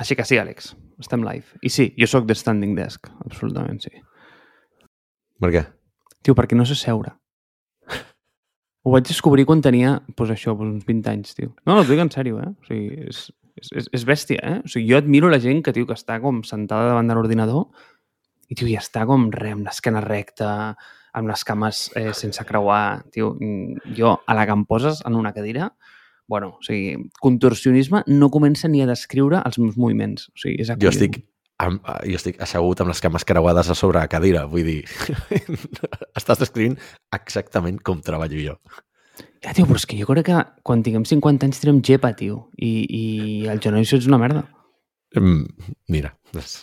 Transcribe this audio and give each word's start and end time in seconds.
Així 0.00 0.16
que 0.16 0.24
sí, 0.24 0.38
Àlex, 0.40 0.72
estem 1.02 1.24
live. 1.26 1.58
I 1.66 1.72
sí, 1.72 1.90
jo 2.00 2.08
sóc 2.08 2.24
de 2.28 2.36
Standing 2.36 2.72
Desk, 2.78 3.10
absolutament 3.26 3.82
sí. 3.84 3.92
Per 5.40 5.50
què? 5.52 5.64
Tio, 6.24 6.36
perquè 6.36 6.56
no 6.56 6.64
sé 6.68 6.76
seure. 6.78 7.12
Ho 8.80 8.94
vaig 8.94 9.04
descobrir 9.04 9.44
quan 9.48 9.60
tenia, 9.60 9.98
doncs 10.16 10.32
això, 10.32 10.54
doncs 10.56 10.78
uns 10.78 10.86
20 10.88 11.10
anys, 11.12 11.36
tio. 11.36 11.50
No, 11.66 11.74
no, 11.74 11.82
t'ho 11.84 11.92
dic 11.92 12.00
en 12.00 12.12
sèrio, 12.12 12.40
eh? 12.40 12.48
O 12.48 12.68
sigui, 12.68 13.10
és, 13.10 13.26
és, 13.60 13.90
és 13.98 14.06
bèstia, 14.08 14.40
eh? 14.40 14.56
O 14.64 14.72
sigui, 14.72 14.88
jo 14.88 14.96
admiro 15.00 15.28
la 15.28 15.40
gent 15.42 15.60
que, 15.66 15.74
tio, 15.76 15.84
que 15.88 15.96
està 15.98 16.16
com 16.22 16.40
sentada 16.48 16.88
davant 16.88 17.10
de 17.10 17.16
l'ordinador 17.18 17.66
i, 18.48 18.56
tio, 18.56 18.70
i 18.70 18.78
està 18.80 19.04
com 19.08 19.28
re, 19.34 19.52
amb 19.52 19.68
l'esquena 19.68 20.00
recta, 20.04 20.50
amb 21.12 21.28
les 21.28 21.44
cames 21.44 21.82
eh, 21.98 22.10
sense 22.16 22.44
creuar, 22.48 23.02
tio. 23.12 23.34
mm, 23.36 23.92
Jo, 23.98 24.16
a 24.24 24.36
la 24.38 24.48
que 24.48 24.56
em 24.56 24.64
poses 24.64 25.04
en 25.04 25.20
una 25.20 25.34
cadira, 25.36 25.74
bueno, 26.30 26.54
o 26.60 26.62
sigui, 26.62 27.10
contorsionisme 27.18 28.04
no 28.06 28.30
comença 28.30 28.68
ni 28.70 28.84
a 28.84 28.86
descriure 28.86 29.42
els 29.42 29.58
meus 29.58 29.74
moviments. 29.74 30.28
O 30.30 30.38
sigui, 30.38 30.60
és 30.62 30.70
Jo 30.78 30.92
estic, 30.92 31.18
amb, 31.58 31.82
jo 32.06 32.20
estic 32.20 32.38
assegut 32.46 32.80
amb 32.80 32.92
les 32.92 33.02
cames 33.02 33.26
creuades 33.26 33.72
a 33.72 33.74
sobre 33.74 33.98
la 33.98 34.10
cadira. 34.12 34.44
Vull 34.46 34.68
dir, 34.68 34.84
estàs 36.20 36.38
descrivint 36.38 36.78
exactament 37.18 37.82
com 37.82 37.98
treballo 38.06 38.38
jo. 38.38 38.54
Ja, 39.42 39.50
tio, 39.56 39.66
però 39.66 39.80
és 39.80 39.88
que 39.88 39.98
jo 39.98 40.06
crec 40.06 40.30
que 40.30 40.38
quan 40.62 40.86
tinguem 40.86 41.04
50 41.08 41.48
anys 41.48 41.60
tirem 41.60 41.82
gepa, 41.84 42.14
tio, 42.16 42.46
i, 42.56 42.70
i 42.86 43.04
el 43.50 43.60
genoll 43.60 43.82
és 43.82 44.08
una 44.08 44.20
merda. 44.22 44.46
Mm, 45.18 45.74
mira, 45.90 46.14
és... 46.38 46.54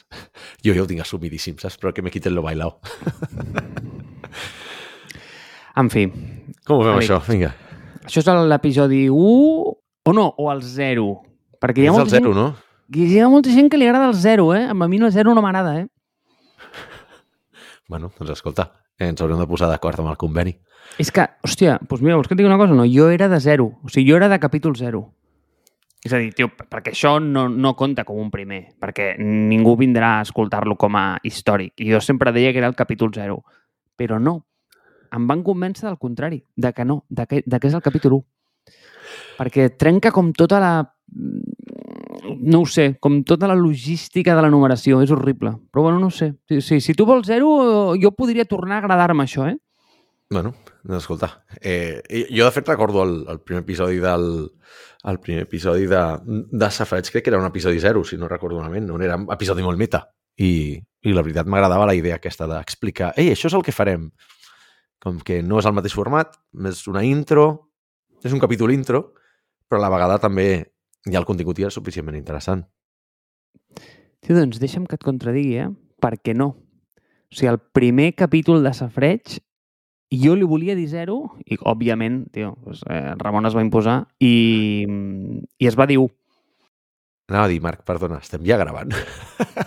jo 0.64 0.72
ja 0.74 0.86
ho 0.86 0.88
tinc 0.88 1.04
assumidíssim, 1.04 1.60
saps? 1.60 1.76
Però 1.82 1.92
que 1.92 2.06
me 2.06 2.14
quiten 2.14 2.38
lo 2.38 2.46
bailao. 2.46 2.78
En 5.78 5.92
fi, 5.94 6.08
Com 6.68 6.82
ho 6.82 6.84
fem, 6.84 6.98
Amic. 6.98 7.06
això? 7.06 7.22
Vinga. 7.28 7.54
Això 8.08 8.24
és 8.24 8.30
l'episodi 8.50 9.06
1 9.12 9.76
o 10.08 10.14
no, 10.16 10.30
o 10.38 10.50
el 10.54 10.64
0. 10.64 11.08
Perquè 11.62 11.84
hi 11.84 11.88
ha, 11.88 11.92
És 11.92 11.98
el 11.98 12.00
molta 12.00 12.16
zero, 12.16 12.34
gent, 12.34 12.40
no? 12.40 12.68
hi 12.96 13.20
ha 13.20 13.30
molta 13.30 13.52
gent 13.52 13.70
que 13.70 13.80
li 13.80 13.88
agrada 13.88 14.08
el 14.08 14.16
0, 14.16 14.48
eh? 14.56 14.66
A 14.72 14.74
mi 14.74 14.98
el 14.98 15.12
0 15.12 15.36
no 15.36 15.44
m'agrada, 15.44 15.82
eh? 15.82 15.88
Bueno, 17.88 18.12
doncs 18.18 18.32
escolta, 18.34 18.72
eh, 19.00 19.08
ens 19.08 19.22
haurem 19.22 19.40
de 19.40 19.48
posar 19.48 19.70
d'acord 19.72 20.00
amb 20.00 20.12
el 20.12 20.18
conveni. 20.20 20.58
És 21.00 21.12
que, 21.12 21.28
hòstia, 21.44 21.78
doncs 21.84 22.02
mira, 22.02 22.16
vols 22.18 22.28
que 22.28 22.36
et 22.36 22.40
digui 22.40 22.50
una 22.50 22.60
cosa? 22.60 22.76
No, 22.76 22.86
jo 22.88 23.10
era 23.12 23.30
de 23.32 23.40
0. 23.40 23.68
O 23.84 23.92
sigui, 23.92 24.10
jo 24.10 24.18
era 24.18 24.30
de 24.32 24.40
capítol 24.40 24.76
0. 24.76 25.04
És 26.04 26.14
a 26.14 26.20
dir, 26.22 26.32
tio, 26.36 26.48
perquè 26.48 26.94
això 26.94 27.18
no, 27.20 27.48
no 27.50 27.74
compta 27.76 28.06
com 28.08 28.20
un 28.22 28.32
primer, 28.32 28.62
perquè 28.80 29.16
ningú 29.20 29.76
vindrà 29.80 30.18
a 30.18 30.26
escoltar-lo 30.28 30.78
com 30.80 30.96
a 30.96 31.06
històric. 31.24 31.74
I 31.84 31.92
jo 31.92 32.02
sempre 32.04 32.32
deia 32.32 32.54
que 32.54 32.62
era 32.62 32.70
el 32.70 32.78
capítol 32.80 33.12
0. 33.16 33.42
Però 33.98 34.20
no. 34.22 34.40
Em 35.16 35.28
van 35.30 35.44
convèncer 35.46 35.88
del 35.88 36.00
contrari, 36.02 36.44
de 36.56 36.74
que 36.74 36.86
no, 36.86 37.04
de 37.10 37.26
que, 37.28 37.44
de 37.46 37.60
que 37.60 37.70
és 37.70 37.78
el 37.78 37.84
capítol 37.86 38.20
1. 38.20 38.26
Perquè 39.38 39.70
trenca 39.78 40.12
com 40.12 40.34
tota 40.34 40.62
la... 40.64 40.74
No 42.38 42.64
ho 42.64 42.66
sé, 42.68 42.98
com 43.00 43.22
tota 43.24 43.48
la 43.48 43.56
logística 43.56 44.36
de 44.36 44.42
la 44.44 44.50
numeració. 44.52 45.00
És 45.06 45.14
horrible. 45.14 45.54
Però 45.72 45.86
bueno, 45.86 46.02
no 46.02 46.10
ho 46.10 46.14
sé. 46.14 46.34
Sí, 46.50 46.60
sí, 46.62 46.82
si 46.82 46.96
tu 46.98 47.06
vols 47.08 47.30
0, 47.30 47.96
jo 48.02 48.12
podria 48.18 48.46
tornar 48.50 48.82
a 48.82 48.84
agradar-me 48.84 49.24
això, 49.24 49.48
eh? 49.48 49.56
Bueno, 50.30 50.52
doncs 50.84 51.06
escolta, 51.06 51.46
eh, 51.62 52.02
jo 52.28 52.44
de 52.44 52.52
fet 52.52 52.68
recordo 52.68 53.06
el, 53.06 53.14
el 53.32 53.40
primer 53.40 53.62
episodi 53.64 54.02
del 54.04 54.50
el 55.08 55.20
primer 55.20 55.44
episodi 55.44 55.86
de, 55.88 56.02
de 56.52 56.72
Safreig, 56.72 57.10
crec 57.12 57.24
que 57.24 57.30
era 57.30 57.40
un 57.40 57.46
episodi 57.46 57.80
zero, 57.80 58.04
si 58.04 58.18
no 58.18 58.28
recordo 58.28 58.58
malament, 58.58 58.88
no? 58.90 59.00
era 59.02 59.16
un 59.16 59.28
episodi 59.32 59.64
molt 59.64 59.80
meta. 59.80 60.04
I, 60.38 60.78
i 60.78 61.14
la 61.16 61.24
veritat 61.26 61.48
m'agradava 61.50 61.88
la 61.88 61.96
idea 61.98 62.18
aquesta 62.20 62.46
d'explicar, 62.50 63.14
ei, 63.18 63.32
això 63.34 63.48
és 63.50 63.56
el 63.58 63.64
que 63.66 63.74
farem. 63.74 64.10
Com 65.04 65.20
que 65.22 65.42
no 65.46 65.60
és 65.62 65.68
el 65.70 65.76
mateix 65.78 65.94
format, 65.96 66.36
és 66.68 66.82
una 66.90 67.04
intro, 67.06 67.48
és 68.26 68.34
un 68.34 68.42
capítol 68.42 68.74
intro, 68.74 69.12
però 69.70 69.82
a 69.82 69.86
la 69.86 69.94
vegada 69.94 70.18
també 70.24 70.48
hi 71.08 71.16
ha 71.16 71.22
el 71.22 71.28
contingut 71.28 71.60
i 71.60 71.68
és 71.68 71.78
suficientment 71.78 72.18
interessant. 72.18 72.66
Tio, 74.24 74.36
doncs 74.36 74.60
deixa'm 74.60 74.88
que 74.90 74.98
et 74.98 75.06
contradigui, 75.06 75.60
eh? 75.62 75.70
Per 76.02 76.16
què 76.20 76.34
no? 76.36 76.50
O 77.28 77.36
sigui, 77.36 77.52
el 77.52 77.60
primer 77.60 78.14
capítol 78.18 78.64
de 78.64 78.74
Safreig, 78.74 79.38
jo 80.12 80.36
li 80.40 80.48
volia 80.48 80.76
dir 80.78 80.88
zero, 80.90 81.20
i 81.46 81.58
òbviament, 81.60 82.22
tio, 82.34 82.54
doncs, 82.64 82.84
eh, 82.90 83.14
Ramon 83.20 83.50
es 83.50 83.56
va 83.58 83.64
imposar, 83.66 83.98
i, 84.24 84.86
i 85.60 85.68
es 85.68 85.78
va 85.78 85.88
dir 85.90 86.00
1. 86.00 86.08
Anava 87.28 87.50
a 87.50 87.52
dir, 87.52 87.60
Marc, 87.64 87.84
perdona, 87.84 88.22
estem 88.24 88.46
ja 88.48 88.56
gravant. 88.60 88.94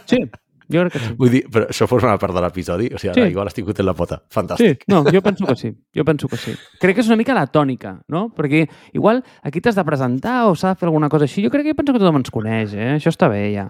Sí, 0.08 0.22
jo 0.70 0.80
crec 0.84 0.92
que 0.92 0.98
sí. 1.00 1.14
Vull 1.18 1.30
dir, 1.30 1.42
però 1.50 1.66
això 1.68 1.86
forma 1.90 2.16
part 2.18 2.32
de 2.34 2.40
l'episodi? 2.40 2.86
O 2.94 2.98
sigui, 2.98 3.12
Sí. 3.14 3.20
ara 3.20 3.28
igual 3.30 3.48
estic 3.50 3.66
fotent 3.66 3.86
la 3.86 3.94
pota. 3.94 4.20
Sí, 4.22 4.34
Fantàstic. 4.38 4.84
no, 4.88 5.02
jo 5.04 5.20
penso 5.22 5.46
que 5.46 5.56
sí. 5.56 5.72
Jo 5.94 6.04
penso 6.04 6.28
que 6.28 6.36
sí. 6.36 6.54
Crec 6.80 6.94
que 6.94 7.00
és 7.02 7.08
una 7.08 7.16
mica 7.16 7.34
la 7.34 7.46
tònica, 7.46 8.00
no? 8.08 8.28
Perquè 8.34 8.68
igual 8.92 9.22
aquí 9.42 9.60
t'has 9.60 9.74
de 9.74 9.84
presentar 9.84 10.46
o 10.46 10.54
s'ha 10.54 10.68
de 10.74 10.76
fer 10.76 10.86
alguna 10.88 11.08
cosa 11.08 11.24
així. 11.24 11.42
Jo 11.44 11.50
crec 11.50 11.64
que 11.64 11.74
penso 11.74 11.92
que 11.92 11.98
tothom 11.98 12.16
ens 12.22 12.30
coneix, 12.30 12.72
eh? 12.74 12.94
Això 12.96 13.10
està 13.10 13.28
bé, 13.28 13.52
ja. 13.54 13.68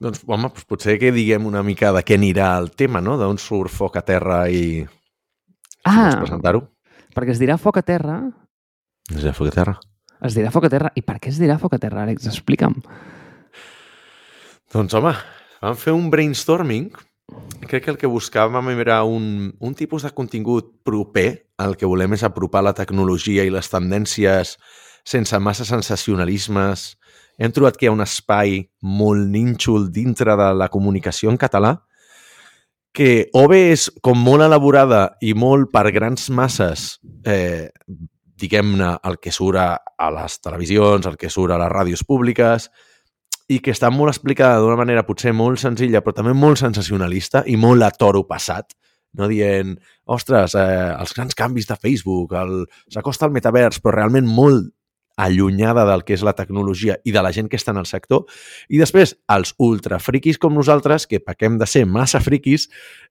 Doncs, 0.00 0.24
home, 0.26 0.42
doncs 0.48 0.64
potser 0.66 0.98
que 0.98 1.12
diguem 1.12 1.46
una 1.46 1.62
mica 1.62 1.92
de 1.92 2.02
què 2.02 2.16
anirà 2.18 2.58
el 2.58 2.72
tema, 2.72 3.00
no? 3.00 3.16
D'on 3.16 3.38
surt 3.38 3.70
foc 3.70 3.96
a 3.96 4.02
terra 4.02 4.48
i... 4.50 4.84
Si 4.84 4.88
Ah, 5.86 6.16
presentar-ho. 6.20 6.62
perquè 7.14 7.30
es 7.30 7.38
dirà 7.40 7.56
foc 7.58 7.76
a 7.78 7.82
terra, 7.82 8.18
És 9.14 9.22
de 9.22 9.32
foc 9.32 9.48
a 9.48 9.50
terra. 9.52 9.78
es 10.22 10.34
dirà 10.34 10.50
foc 10.50 10.64
a 10.64 10.68
terra. 10.68 10.90
I 10.96 11.02
per 11.02 11.18
què 11.20 11.28
es 11.28 11.38
dirà 11.38 11.58
foc 11.58 11.74
a 11.74 11.78
terra, 11.78 12.02
Àlex? 12.04 12.26
Explica'm. 12.26 12.74
Doncs, 14.72 14.94
home, 14.94 15.12
vam 15.64 15.76
fer 15.80 15.94
un 15.96 16.10
brainstorming. 16.12 16.90
Crec 17.64 17.86
que 17.86 17.92
el 17.94 17.98
que 18.00 18.10
buscàvem 18.10 18.68
era 18.76 19.02
un, 19.08 19.54
un 19.58 19.74
tipus 19.74 20.04
de 20.04 20.12
contingut 20.12 20.74
proper. 20.84 21.46
El 21.64 21.78
que 21.80 21.88
volem 21.88 22.12
és 22.16 22.24
apropar 22.26 22.64
la 22.66 22.74
tecnologia 22.76 23.46
i 23.46 23.52
les 23.52 23.70
tendències 23.72 24.58
sense 25.04 25.40
massa 25.40 25.64
sensacionalismes. 25.68 26.94
Hem 27.38 27.52
trobat 27.52 27.78
que 27.78 27.86
hi 27.86 27.90
ha 27.90 27.96
un 27.96 28.04
espai 28.04 28.60
molt 28.84 29.26
nínxol 29.32 29.88
dintre 29.92 30.36
de 30.38 30.52
la 30.54 30.70
comunicació 30.72 31.32
en 31.32 31.40
català 31.40 31.78
que 32.94 33.26
o 33.34 33.48
bé 33.50 33.72
és 33.72 33.88
com 34.06 34.20
molt 34.22 34.44
elaborada 34.46 35.16
i 35.18 35.32
molt 35.34 35.72
per 35.74 35.88
grans 35.90 36.28
masses, 36.30 37.00
eh, 37.26 37.72
diguem-ne, 38.38 38.92
el 39.02 39.18
que 39.18 39.32
surt 39.34 39.58
a, 39.58 40.10
les 40.14 40.38
televisions, 40.38 41.08
el 41.10 41.18
que 41.18 41.30
surt 41.30 41.56
a 41.56 41.58
les 41.58 41.72
ràdios 41.72 42.04
públiques, 42.06 42.68
i 43.48 43.60
que 43.60 43.74
està 43.74 43.90
molt 43.92 44.14
explicada 44.14 44.62
d'una 44.62 44.78
manera 44.80 45.04
potser 45.04 45.34
molt 45.36 45.60
senzilla, 45.60 46.00
però 46.00 46.16
també 46.16 46.32
molt 46.36 46.60
sensacionalista 46.62 47.44
i 47.46 47.58
molt 47.60 47.84
a 47.84 47.90
toro 47.92 48.24
passat, 48.28 48.72
no 49.14 49.28
dient, 49.30 49.76
ostres, 50.10 50.54
eh, 50.58 50.94
els 50.94 51.12
grans 51.14 51.36
canvis 51.38 51.68
de 51.68 51.76
Facebook, 51.80 52.32
el, 52.38 52.64
s'acosta 52.90 53.28
al 53.28 53.34
metavers, 53.34 53.80
però 53.82 53.94
realment 53.98 54.26
molt 54.26 54.72
allunyada 55.16 55.84
del 55.86 56.02
que 56.02 56.16
és 56.16 56.24
la 56.26 56.34
tecnologia 56.34 56.96
i 57.06 57.12
de 57.14 57.22
la 57.22 57.30
gent 57.32 57.46
que 57.50 57.58
està 57.60 57.70
en 57.70 57.78
el 57.78 57.86
sector. 57.86 58.24
I 58.68 58.80
després, 58.80 59.14
els 59.30 59.54
ultrafriquis 59.62 60.40
com 60.42 60.56
nosaltres, 60.56 61.06
que 61.06 61.22
pequem 61.22 61.60
de 61.60 61.68
ser 61.70 61.84
massa 61.86 62.20
friquis 62.24 62.66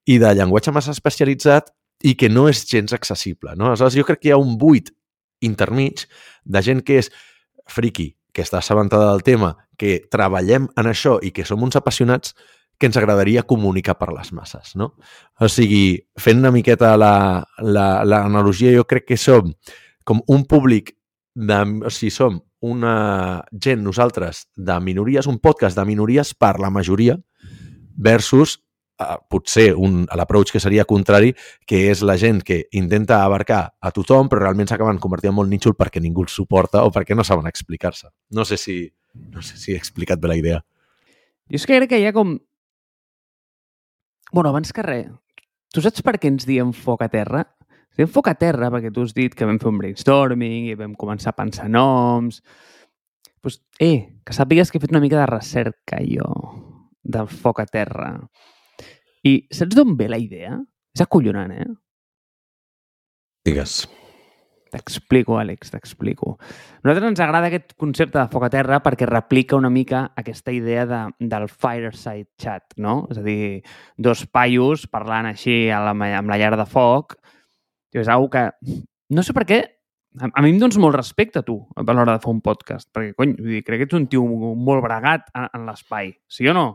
i 0.06 0.20
de 0.20 0.34
llenguatge 0.36 0.74
massa 0.76 0.92
especialitzat 0.92 1.72
i 2.04 2.18
que 2.20 2.28
no 2.28 2.50
és 2.52 2.66
gens 2.68 2.92
accessible. 2.92 3.56
No? 3.56 3.70
Aleshores, 3.70 3.96
jo 3.96 4.04
crec 4.08 4.20
que 4.20 4.32
hi 4.32 4.36
ha 4.36 4.42
un 4.42 4.58
buit 4.60 4.92
intermig 5.44 6.04
de 6.44 6.62
gent 6.66 6.84
que 6.84 7.00
és 7.00 7.10
friqui, 7.72 8.12
que 8.34 8.44
està 8.44 8.60
assabentada 8.60 9.12
del 9.12 9.24
tema, 9.24 9.54
que 9.78 10.02
treballem 10.12 10.68
en 10.76 10.90
això 10.90 11.20
i 11.22 11.32
que 11.32 11.46
som 11.46 11.62
uns 11.64 11.78
apassionats 11.80 12.34
que 12.82 12.90
ens 12.90 12.98
agradaria 12.98 13.46
comunicar 13.48 13.96
per 14.00 14.10
les 14.12 14.34
masses. 14.34 14.74
No? 14.76 14.96
O 15.40 15.48
sigui, 15.48 16.02
fent 16.20 16.42
una 16.42 16.52
miqueta 16.52 16.96
l'analogia, 16.98 18.72
la, 18.74 18.74
la, 18.74 18.80
jo 18.82 18.88
crec 18.90 19.08
que 19.14 19.20
som 19.22 19.54
com 20.04 20.20
un 20.28 20.44
públic 20.50 20.96
de, 21.34 21.60
o 21.86 21.94
sigui, 21.94 22.12
som 22.12 22.42
una 22.64 23.44
gent, 23.52 23.82
nosaltres, 23.84 24.48
de 24.56 24.80
minories, 24.80 25.28
un 25.28 25.40
podcast 25.44 25.78
de 25.78 25.86
minories 25.86 26.34
per 26.34 26.58
la 26.64 26.72
majoria, 26.72 27.18
versus 27.96 28.62
eh, 29.04 29.20
potser 29.30 29.70
un, 29.76 30.04
l'approach 30.16 30.56
que 30.56 30.64
seria 30.64 30.88
contrari, 30.90 31.36
que 31.68 31.86
és 31.92 32.02
la 32.02 32.18
gent 32.18 32.42
que 32.48 32.64
intenta 32.72 33.24
abarcar 33.24 33.64
a 33.80 33.92
tothom, 33.92 34.32
però 34.32 34.46
realment 34.46 34.72
s'acaben 34.72 35.02
convertint 35.04 35.34
en 35.34 35.40
molt 35.42 35.52
nínxol 35.52 35.78
perquè 35.78 36.02
ningú 36.02 36.26
els 36.26 36.36
suporta 36.36 36.84
o 36.88 36.92
perquè 36.92 37.16
no 37.16 37.28
saben 37.28 37.48
explicar-se. 37.48 38.10
No 38.32 38.46
sé 38.46 38.58
si 38.58 38.82
no 39.14 39.42
sé 39.42 39.58
si 39.58 39.74
he 39.74 39.78
explicat 39.78 40.20
bé 40.20 40.28
la 40.28 40.38
idea. 40.38 40.62
Jo 41.50 41.60
és 41.60 41.66
que 41.68 41.78
crec 41.78 41.94
que 41.94 42.00
hi 42.02 42.08
ha 42.08 42.14
com... 42.16 42.38
Bueno, 44.34 44.50
abans 44.50 44.74
que 44.74 44.86
res, 44.86 45.12
tu 45.74 45.84
saps 45.86 46.02
per 46.06 46.18
què 46.18 46.32
ens 46.32 46.48
diem 46.50 46.74
foc 46.74 47.04
a 47.06 47.10
terra? 47.14 47.44
Ens 47.94 48.00
diem 48.02 48.10
foc 48.10 48.32
a 48.32 48.38
terra 48.40 48.72
perquè 48.74 48.90
tu 48.94 49.06
has 49.06 49.14
dit 49.14 49.36
que 49.38 49.46
vam 49.46 49.60
fer 49.62 49.70
un 49.70 49.82
brainstorming 49.82 50.72
i 50.72 50.78
vam 50.80 50.96
començar 50.98 51.34
a 51.34 51.38
pensar 51.38 51.70
noms. 51.70 52.42
Doncs, 52.42 52.72
pues, 53.44 53.60
eh, 53.84 54.16
que 54.26 54.34
sàpigues 54.34 54.72
que 54.72 54.80
he 54.80 54.82
fet 54.82 54.94
una 54.96 55.04
mica 55.04 55.20
de 55.20 55.28
recerca 55.30 56.00
jo 56.08 56.30
del 57.04 57.28
foc 57.28 57.60
a 57.60 57.68
terra. 57.68 58.16
I 59.24 59.34
saps 59.56 59.76
d'on 59.78 59.96
ve 60.00 60.10
la 60.12 60.20
idea? 60.20 60.58
És 60.94 61.04
acollonant, 61.04 61.52
eh? 61.56 61.68
Digues. 63.48 63.84
T'explico, 64.74 65.38
Àlex, 65.38 65.70
t'explico. 65.70 66.34
A 66.82 66.88
nosaltres 66.88 67.12
ens 67.12 67.22
agrada 67.22 67.50
aquest 67.52 67.76
concepte 67.80 68.18
de 68.18 68.26
foc 68.32 68.48
a 68.48 68.50
terra 68.54 68.80
perquè 68.82 69.06
replica 69.06 69.60
una 69.60 69.70
mica 69.70 70.08
aquesta 70.18 70.52
idea 70.56 70.88
de, 70.90 71.02
del 71.20 71.46
fireside 71.52 72.32
chat, 72.42 72.74
no? 72.82 73.04
És 73.14 73.22
a 73.22 73.26
dir, 73.26 73.62
dos 74.02 74.26
paios 74.26 74.88
parlant 74.90 75.30
així 75.30 75.68
a 75.70 75.84
la, 75.86 75.94
amb 75.94 76.34
la 76.34 76.40
llar 76.42 76.56
de 76.58 76.68
foc. 76.70 77.16
És 77.94 78.10
una 78.10 78.28
que... 78.34 78.48
No 79.14 79.22
sé 79.22 79.36
per 79.38 79.46
què 79.46 79.62
a, 80.20 80.30
a 80.30 80.42
mi 80.42 80.54
em 80.54 80.60
dones 80.62 80.78
molt 80.82 80.98
respecte, 80.98 81.44
tu, 81.46 81.60
a 81.76 81.86
l'hora 81.86 82.18
de 82.18 82.22
fer 82.24 82.32
un 82.34 82.42
podcast, 82.46 82.90
perquè, 82.94 83.14
cony, 83.18 83.36
vull 83.40 83.56
dir, 83.56 83.64
crec 83.66 83.84
que 83.84 83.88
ets 83.90 83.98
un 83.98 84.08
tio 84.10 84.26
molt 84.26 84.84
bregat 84.86 85.30
en, 85.34 85.48
en 85.54 85.70
l'espai, 85.70 86.14
sí 86.30 86.50
o 86.50 86.56
no? 86.58 86.68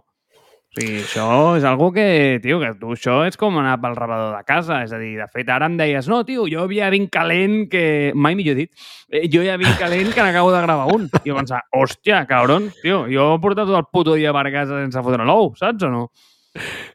Sigui, 0.78 1.00
això 1.02 1.26
és 1.58 1.64
algo 1.68 1.90
que, 1.94 2.38
tio, 2.42 2.60
que 2.62 2.70
tu 2.78 2.92
això 2.94 3.18
és 3.26 3.38
com 3.40 3.58
anar 3.60 3.76
pel 3.82 3.96
rebedor 3.98 4.36
de 4.36 4.42
casa. 4.48 4.80
És 4.86 4.94
a 4.94 5.00
dir, 5.00 5.14
de 5.18 5.26
fet, 5.32 5.50
ara 5.52 5.68
em 5.70 5.76
deies, 5.80 6.08
no, 6.10 6.22
tio, 6.28 6.46
jo 6.50 6.66
ja 6.72 6.90
vinc 6.94 7.10
calent 7.14 7.60
que... 7.72 7.84
Mai 8.14 8.38
millor 8.38 8.58
dit. 8.58 8.72
Eh, 9.10 9.26
jo 9.32 9.44
ja 9.46 9.58
vinc 9.60 9.78
calent 9.80 10.12
que 10.14 10.24
n'acabo 10.24 10.52
de 10.54 10.62
gravar 10.64 10.92
un. 10.94 11.08
I 11.22 11.32
jo 11.32 11.38
pensava, 11.38 11.64
hòstia, 11.76 12.24
cabron, 12.30 12.70
tio, 12.82 13.04
jo 13.12 13.30
he 13.34 13.42
portat 13.44 13.70
tot 13.70 13.80
el 13.80 13.88
puto 13.92 14.18
dia 14.18 14.34
per 14.36 14.48
casa 14.54 14.82
sense 14.84 15.04
fotre 15.04 15.26
l'ou, 15.28 15.52
saps 15.58 15.88
o 15.88 15.92
no? 15.92 16.04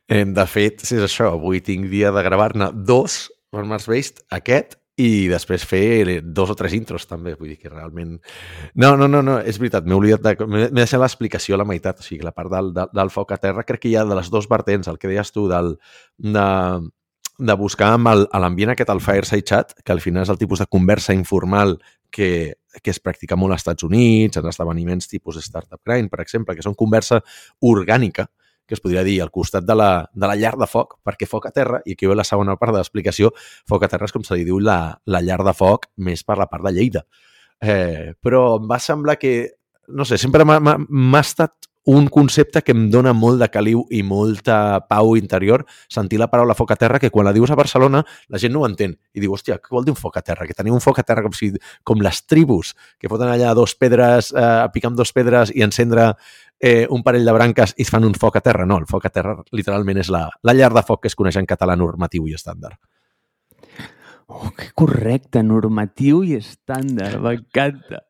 De 0.10 0.46
fet, 0.50 0.84
si 0.84 0.98
és 0.98 1.04
això, 1.06 1.34
avui 1.38 1.62
tinc 1.64 1.88
dia 1.92 2.12
de 2.14 2.24
gravar-ne 2.26 2.72
dos, 2.88 3.28
per 3.54 3.68
Mars 3.70 3.86
Based, 3.88 4.24
aquest 4.34 4.80
i 5.02 5.28
després 5.30 5.64
fer 5.66 6.22
dos 6.22 6.52
o 6.54 6.56
tres 6.56 6.74
intros 6.78 7.08
també, 7.10 7.34
vull 7.40 7.50
dir 7.50 7.58
que 7.58 7.72
realment... 7.72 8.20
No, 8.78 8.94
no, 8.98 9.08
no, 9.10 9.24
no 9.26 9.40
és 9.42 9.58
veritat, 9.58 9.88
m'he 9.90 9.98
oblidat 9.98 10.22
de... 10.22 10.46
M'he 10.46 10.68
deixat 10.70 11.02
l'explicació 11.02 11.58
a 11.58 11.64
la 11.64 11.66
meitat, 11.66 12.04
o 12.04 12.06
sigui, 12.06 12.22
la 12.26 12.34
part 12.36 12.52
del, 12.54 12.70
del, 12.76 12.92
del 12.94 13.14
foc 13.14 13.34
a 13.34 13.40
terra, 13.42 13.66
crec 13.66 13.82
que 13.86 13.90
hi 13.90 13.96
ha 13.98 14.06
de 14.06 14.20
les 14.20 14.30
dues 14.30 14.50
vertents, 14.52 14.92
el 14.92 15.00
que 15.02 15.10
deies 15.10 15.34
tu, 15.34 15.48
del, 15.50 15.74
de, 16.22 16.46
de 17.50 17.56
buscar 17.58 17.96
amb 17.96 18.12
l'ambient 18.38 18.76
aquest 18.76 18.94
al 18.94 19.02
Fireside 19.02 19.48
Chat, 19.50 19.74
que 19.82 19.96
al 19.96 20.04
final 20.04 20.28
és 20.28 20.34
el 20.34 20.42
tipus 20.42 20.62
de 20.62 20.70
conversa 20.70 21.18
informal 21.18 21.80
que, 22.14 22.60
que 22.84 22.94
es 22.94 23.02
practica 23.02 23.36
molt 23.40 23.58
als 23.58 23.66
Estats 23.66 23.90
Units, 23.90 24.38
en 24.38 24.54
esdeveniments 24.54 25.10
tipus 25.10 25.42
Startup 25.42 25.82
Grind, 25.82 26.14
per 26.14 26.22
exemple, 26.22 26.54
que 26.54 26.66
són 26.66 26.78
conversa 26.78 27.24
orgànica, 27.66 28.30
que 28.74 28.80
es 28.80 28.84
podria 28.84 29.04
dir 29.06 29.20
al 29.22 29.32
costat 29.32 29.66
de 29.66 29.76
la, 29.78 29.92
de 30.14 30.30
la 30.30 30.38
llar 30.40 30.56
de 30.58 30.68
foc, 30.70 30.98
perquè 31.06 31.30
foc 31.30 31.46
a 31.50 31.54
terra, 31.54 31.82
i 31.86 31.94
aquí 31.94 32.10
ve 32.10 32.18
la 32.18 32.26
segona 32.28 32.58
part 32.58 32.74
de 32.74 32.82
l'explicació, 32.82 33.30
foc 33.70 33.86
a 33.86 33.92
terra 33.92 34.10
és 34.10 34.16
com 34.16 34.26
se 34.26 34.38
li 34.38 34.48
diu 34.48 34.58
la, 34.60 34.98
la 35.06 35.22
llar 35.22 35.44
de 35.46 35.54
foc 35.58 35.92
més 36.02 36.26
per 36.26 36.40
la 36.42 36.50
part 36.50 36.66
de 36.66 36.74
Lleida. 36.74 37.04
Eh, 37.62 38.14
però 38.20 38.58
em 38.58 38.66
va 38.70 38.80
semblar 38.82 39.20
que, 39.22 39.36
no 39.94 40.08
sé, 40.10 40.18
sempre 40.18 40.44
m'ha 40.48 41.22
estat 41.22 41.70
un 41.86 42.08
concepte 42.08 42.62
que 42.64 42.72
em 42.72 42.86
dona 42.92 43.12
molt 43.14 43.42
de 43.42 43.50
caliu 43.52 43.84
i 43.92 44.04
molta 44.08 44.80
pau 44.88 45.18
interior 45.20 45.66
sentir 45.92 46.20
la 46.22 46.30
paraula 46.32 46.56
foc 46.56 46.72
a 46.72 46.78
terra 46.80 47.00
que 47.00 47.10
quan 47.12 47.28
la 47.28 47.34
dius 47.36 47.52
a 47.52 47.58
Barcelona 47.60 48.04
la 48.30 48.40
gent 48.40 48.54
no 48.54 48.62
ho 48.62 48.68
entén 48.70 48.96
i 49.14 49.20
diu, 49.20 49.34
hòstia, 49.36 49.60
què 49.60 49.74
vol 49.74 49.84
dir 49.84 49.92
un 49.92 50.00
foc 50.00 50.18
a 50.18 50.24
terra? 50.24 50.48
Que 50.48 50.56
teniu 50.56 50.76
un 50.76 50.84
foc 50.84 51.02
a 51.02 51.08
terra 51.08 51.26
com, 51.26 51.36
si, 51.36 51.52
com 51.84 52.00
les 52.00 52.24
tribus 52.24 52.74
que 53.00 53.12
foten 53.12 53.28
allà 53.28 53.52
dos 53.58 53.76
pedres, 53.76 54.32
eh, 54.32 54.64
picar 54.74 54.94
amb 54.94 55.00
dos 55.00 55.12
pedres 55.12 55.52
i 55.52 55.66
encendre 55.66 56.14
eh, 56.64 56.88
un 56.90 57.04
parell 57.04 57.28
de 57.28 57.36
branques 57.36 57.76
i 57.78 57.84
fan 57.84 58.08
un 58.08 58.16
foc 58.16 58.40
a 58.40 58.42
terra. 58.46 58.66
No, 58.66 58.80
el 58.80 58.88
foc 58.88 59.10
a 59.10 59.12
terra 59.12 59.36
literalment 59.52 60.00
és 60.00 60.10
la, 60.14 60.30
la 60.44 60.56
llar 60.56 60.72
de 60.74 60.86
foc 60.88 61.04
que 61.04 61.12
es 61.12 61.20
coneix 61.20 61.38
en 61.42 61.50
català 61.50 61.76
normatiu 61.76 62.30
i 62.32 62.38
estàndard. 62.38 62.80
Oh, 64.32 64.50
que 64.56 64.72
correcte, 64.72 65.44
normatiu 65.44 66.24
i 66.24 66.38
estàndard, 66.40 67.20
m'encanta. 67.22 68.06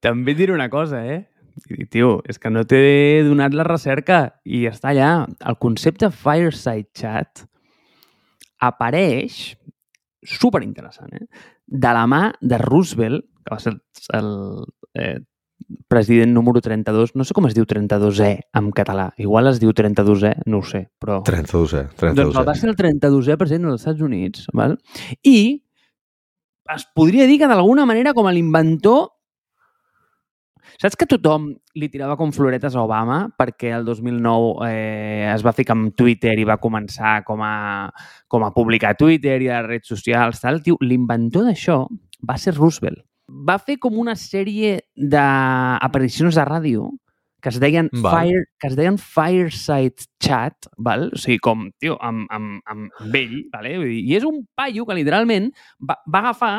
També 0.00 0.36
diré 0.38 0.54
una 0.54 0.70
cosa, 0.70 1.02
eh? 1.02 1.24
I, 1.70 1.86
tio, 1.90 2.20
és 2.28 2.38
que 2.40 2.50
no 2.52 2.64
t'he 2.68 3.22
donat 3.26 3.54
la 3.56 3.66
recerca 3.68 4.22
i 4.44 4.64
està 4.70 4.92
allà. 4.92 5.10
El 5.48 5.58
concepte 5.62 6.10
Fireside 6.12 6.88
Chat 6.96 7.44
apareix, 8.62 9.42
super 10.22 10.62
interessant, 10.62 11.12
eh? 11.18 11.26
de 11.66 11.92
la 11.96 12.06
mà 12.06 12.24
de 12.40 12.58
Roosevelt, 12.62 13.26
que 13.42 13.54
va 13.54 13.58
ser 13.62 13.72
el, 13.74 13.80
el 14.14 14.32
eh, 14.94 15.20
president 15.88 16.32
número 16.32 16.60
32, 16.60 17.14
no 17.16 17.24
sé 17.24 17.34
com 17.34 17.48
es 17.48 17.56
diu 17.56 17.66
32è 17.68 18.30
en 18.58 18.70
català, 18.76 19.08
igual 19.22 19.50
es 19.50 19.60
diu 19.62 19.72
32è, 19.74 20.34
no 20.46 20.60
ho 20.60 20.66
sé, 20.66 20.84
però... 21.00 21.20
32è, 21.26 21.84
32è. 21.98 22.14
Doncs 22.18 22.46
va 22.46 22.56
ser 22.58 22.70
el 22.70 22.78
32è 22.78 23.38
president 23.40 23.70
dels 23.70 23.82
Estats 23.82 24.04
Units, 24.04 24.46
val? 24.54 24.76
i 25.26 25.62
es 26.72 26.86
podria 26.94 27.26
dir 27.26 27.40
que 27.40 27.50
d'alguna 27.50 27.86
manera 27.88 28.14
com 28.16 28.28
a 28.28 28.34
l'inventor 28.34 29.10
Saps 30.82 30.96
que 30.98 31.06
tothom 31.06 31.44
li 31.78 31.86
tirava 31.86 32.16
com 32.18 32.32
floretes 32.34 32.74
a 32.74 32.82
Obama 32.82 33.28
perquè 33.38 33.70
el 33.76 33.84
2009 33.86 34.66
eh, 34.66 35.28
es 35.30 35.44
va 35.46 35.52
ficar 35.54 35.76
amb 35.76 35.92
Twitter 35.94 36.32
i 36.42 36.46
va 36.48 36.56
començar 36.58 37.20
com 37.22 37.38
a, 37.46 37.86
com 38.26 38.42
a 38.42 38.48
publicar 38.50 38.90
a 38.90 38.98
Twitter 38.98 39.36
i 39.44 39.46
a 39.46 39.60
les 39.60 39.68
redes 39.68 39.92
socials, 39.92 40.40
tal? 40.42 40.58
Tio, 40.64 40.74
l'inventor 40.82 41.46
d'això 41.46 41.84
va 42.26 42.34
ser 42.34 42.56
Roosevelt. 42.56 42.98
Va 43.30 43.60
fer 43.62 43.76
com 43.78 43.94
una 44.02 44.16
sèrie 44.18 44.80
d'aparicions 44.98 46.34
de 46.34 46.48
ràdio 46.50 46.90
que 47.42 47.54
es 47.54 47.60
deien, 47.62 47.86
val. 48.02 48.18
fire, 48.18 48.42
que 48.58 48.72
es 48.72 48.74
deien 48.78 48.98
Fireside 48.98 50.10
Chat, 50.18 50.66
val? 50.82 51.12
o 51.14 51.18
sigui, 51.18 51.38
com, 51.46 51.68
tio, 51.78 51.94
amb, 52.02 52.26
amb, 52.34 52.58
amb 52.70 53.14
ell, 53.22 53.38
vale? 53.54 53.78
i 53.86 54.18
és 54.18 54.26
un 54.26 54.42
paio 54.58 54.86
que 54.86 54.98
literalment 54.98 55.52
va, 55.78 56.00
va 56.10 56.26
agafar 56.26 56.56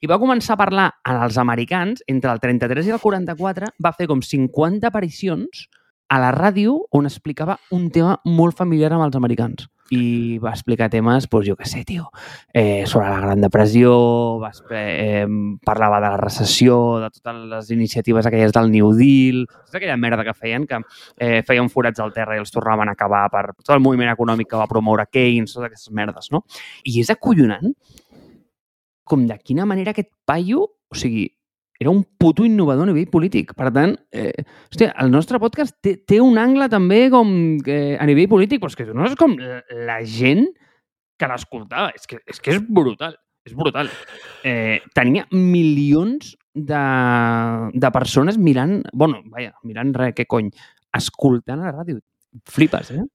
i 0.00 0.08
va 0.08 0.18
començar 0.20 0.54
a 0.56 0.60
parlar 0.60 0.86
als 1.04 1.36
americans, 1.38 2.04
entre 2.08 2.32
el 2.32 2.40
33 2.40 2.88
i 2.88 2.96
el 2.96 3.02
44, 3.02 3.74
va 3.84 3.92
fer 3.96 4.08
com 4.08 4.22
50 4.24 4.88
aparicions 4.88 5.66
a 6.10 6.18
la 6.18 6.30
ràdio 6.34 6.78
on 6.90 7.06
explicava 7.06 7.58
un 7.70 7.90
tema 7.94 8.16
molt 8.24 8.56
familiar 8.58 8.90
amb 8.96 9.06
els 9.06 9.18
americans. 9.18 9.68
I 9.90 10.38
va 10.38 10.52
explicar 10.54 10.86
temes, 10.90 11.26
doncs 11.26 11.48
jo 11.48 11.56
què 11.58 11.66
sé, 11.66 11.82
tio, 11.84 12.08
eh, 12.54 12.86
sobre 12.86 13.08
la 13.10 13.20
Gran 13.20 13.40
Depressió, 13.42 13.92
va, 14.38 14.52
eh, 14.70 15.26
parlava 15.66 15.98
de 15.98 16.10
la 16.14 16.16
recessió, 16.16 17.00
de 17.02 17.08
totes 17.10 17.40
les 17.50 17.70
iniciatives 17.74 18.26
aquelles 18.26 18.54
del 18.54 18.70
New 18.70 18.92
Deal, 18.94 19.44
tota 19.66 19.78
aquella 19.78 19.96
merda 19.96 20.24
que 20.24 20.34
feien, 20.34 20.66
que 20.66 20.78
eh, 21.18 21.42
feien 21.46 21.68
forats 21.68 22.00
al 22.00 22.14
terra 22.14 22.38
i 22.38 22.42
els 22.42 22.54
tornaven 22.54 22.88
a 22.88 22.94
acabar 22.94 23.28
per 23.30 23.50
tot 23.56 23.74
el 23.74 23.82
moviment 23.82 24.14
econòmic 24.14 24.48
que 24.50 24.62
va 24.62 24.70
promoure 24.70 25.08
Keynes, 25.10 25.52
totes 25.52 25.72
aquestes 25.72 25.92
merdes, 25.92 26.30
no? 26.30 26.44
I 26.84 27.00
és 27.02 27.10
acollonant 27.10 27.74
com 29.04 29.26
de 29.28 29.36
quina 29.42 29.66
manera 29.66 29.94
aquest 29.94 30.10
paio, 30.28 30.64
o 30.90 30.98
sigui, 30.98 31.28
era 31.80 31.90
un 31.90 32.02
puto 32.04 32.44
innovador 32.44 32.84
a 32.84 32.90
nivell 32.92 33.08
polític. 33.08 33.54
Per 33.56 33.70
tant, 33.72 33.94
eh, 34.12 34.44
hòstia, 34.68 34.92
el 35.00 35.10
nostre 35.10 35.40
podcast 35.40 35.78
té, 35.80 35.96
té 36.04 36.20
un 36.20 36.36
angle 36.38 36.68
també 36.68 37.06
com 37.12 37.30
que, 37.64 37.96
a 37.96 38.08
nivell 38.08 38.28
polític, 38.28 38.60
però 38.60 38.68
és 38.68 38.76
que 38.76 38.86
no 38.92 39.06
és 39.08 39.16
com 39.16 39.38
la 39.88 39.96
gent 40.04 40.44
que 41.16 41.30
l'escoltava. 41.30 41.94
És, 41.96 42.04
que, 42.06 42.20
és 42.28 42.40
que 42.40 42.52
és 42.52 42.60
brutal. 42.60 43.16
És 43.48 43.56
brutal. 43.56 43.88
Eh, 44.44 44.82
tenia 44.92 45.24
milions 45.32 46.34
de, 46.52 46.82
de 47.72 47.90
persones 47.96 48.36
mirant... 48.36 48.82
bueno, 48.92 49.22
vaja, 49.32 49.54
mirant 49.64 49.94
res, 49.96 50.12
què 50.18 50.28
cony, 50.28 50.52
escoltant 50.96 51.64
a 51.64 51.70
la 51.70 51.74
ràdio. 51.78 52.00
Flipes, 52.44 52.92
eh? 52.92 53.06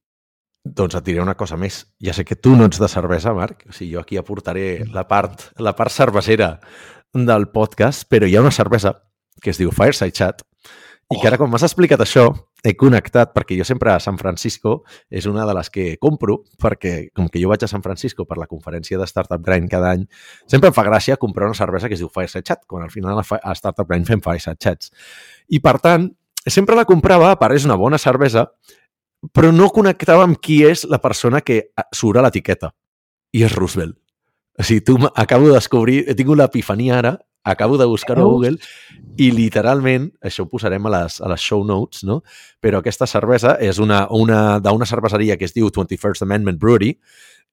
Doncs 0.66 0.98
et 0.98 1.06
diré 1.06 1.22
una 1.22 1.38
cosa 1.38 1.58
més. 1.62 1.84
Ja 2.02 2.16
sé 2.18 2.26
que 2.26 2.36
tu 2.36 2.56
no 2.58 2.66
ets 2.66 2.82
de 2.82 2.90
cervesa, 2.90 3.36
Marc. 3.38 3.68
O 3.70 3.74
sigui, 3.76 3.94
jo 3.94 4.02
aquí 4.02 4.18
aportaré 4.18 4.84
la 4.92 5.06
part, 5.08 5.52
la 5.62 5.76
part 5.78 5.94
cervesera 5.94 6.56
del 7.14 7.48
podcast, 7.54 8.08
però 8.10 8.28
hi 8.28 8.36
ha 8.36 8.42
una 8.42 8.52
cervesa 8.52 8.98
que 9.42 9.54
es 9.54 9.62
diu 9.62 9.72
Fireside 9.72 10.16
Chat 10.16 10.42
i 11.14 11.20
que 11.22 11.28
ara, 11.30 11.38
quan 11.38 11.52
m'has 11.54 11.62
explicat 11.68 12.02
això, 12.02 12.24
he 12.66 12.72
connectat, 12.74 13.30
perquè 13.36 13.54
jo 13.60 13.66
sempre 13.68 13.92
a 13.94 14.00
San 14.02 14.18
Francisco 14.18 14.80
és 15.14 15.28
una 15.30 15.44
de 15.46 15.54
les 15.54 15.70
que 15.70 15.84
compro, 16.02 16.40
perquè 16.58 17.12
com 17.14 17.28
que 17.30 17.42
jo 17.44 17.52
vaig 17.52 17.62
a 17.62 17.70
San 17.70 17.84
Francisco 17.86 18.26
per 18.26 18.40
la 18.42 18.48
conferència 18.50 18.98
de 18.98 19.06
Startup 19.06 19.44
Grind 19.46 19.70
cada 19.70 19.92
any, 19.94 20.08
sempre 20.50 20.72
em 20.72 20.76
fa 20.76 20.88
gràcia 20.88 21.20
comprar 21.22 21.46
una 21.46 21.58
cervesa 21.58 21.92
que 21.92 21.94
es 21.94 22.02
diu 22.02 22.10
Fireside 22.10 22.42
Chat, 22.48 22.66
quan 22.66 22.88
al 22.88 22.90
final 22.90 23.22
a 23.22 23.54
Startup 23.54 23.86
Grind 23.86 24.10
fem 24.10 24.24
Fireside 24.26 24.58
Chats. 24.58 24.90
I, 25.54 25.62
per 25.62 25.78
tant, 25.84 26.10
sempre 26.42 26.80
la 26.80 26.88
comprava, 26.90 27.30
a 27.30 27.38
part 27.38 27.54
és 27.54 27.70
una 27.70 27.78
bona 27.78 28.02
cervesa, 28.02 28.48
però 29.34 29.52
no 29.54 29.70
connectava 29.74 30.26
amb 30.26 30.40
qui 30.42 30.62
és 30.68 30.86
la 30.90 31.00
persona 31.04 31.42
que 31.42 31.62
surt 31.94 32.20
a 32.20 32.26
l'etiqueta. 32.26 32.72
I 33.36 33.46
és 33.48 33.56
Roosevelt. 33.56 33.98
O 34.58 34.64
sigui, 34.64 34.84
tu 34.88 34.98
acabo 35.16 35.50
de 35.50 35.56
descobrir, 35.58 36.04
he 36.08 36.16
tingut 36.16 36.40
l'epifania 36.40 37.00
ara, 37.00 37.18
acabo 37.46 37.78
de 37.78 37.86
buscar 37.86 38.18
a 38.18 38.24
Google 38.24 38.58
i 39.22 39.30
literalment, 39.32 40.10
això 40.26 40.44
ho 40.44 40.50
posarem 40.50 40.88
a 40.88 40.92
les, 40.96 41.20
a 41.22 41.30
les 41.30 41.44
show 41.44 41.62
notes, 41.64 42.04
no? 42.04 42.22
però 42.60 42.80
aquesta 42.82 43.06
cervesa 43.08 43.54
és 43.62 43.78
una, 43.80 44.08
una 44.10 44.58
d'una 44.60 44.88
cerveseria 44.90 45.38
que 45.38 45.46
es 45.46 45.54
diu 45.54 45.70
21st 45.70 46.26
Amendment 46.26 46.58
Brewery 46.60 46.96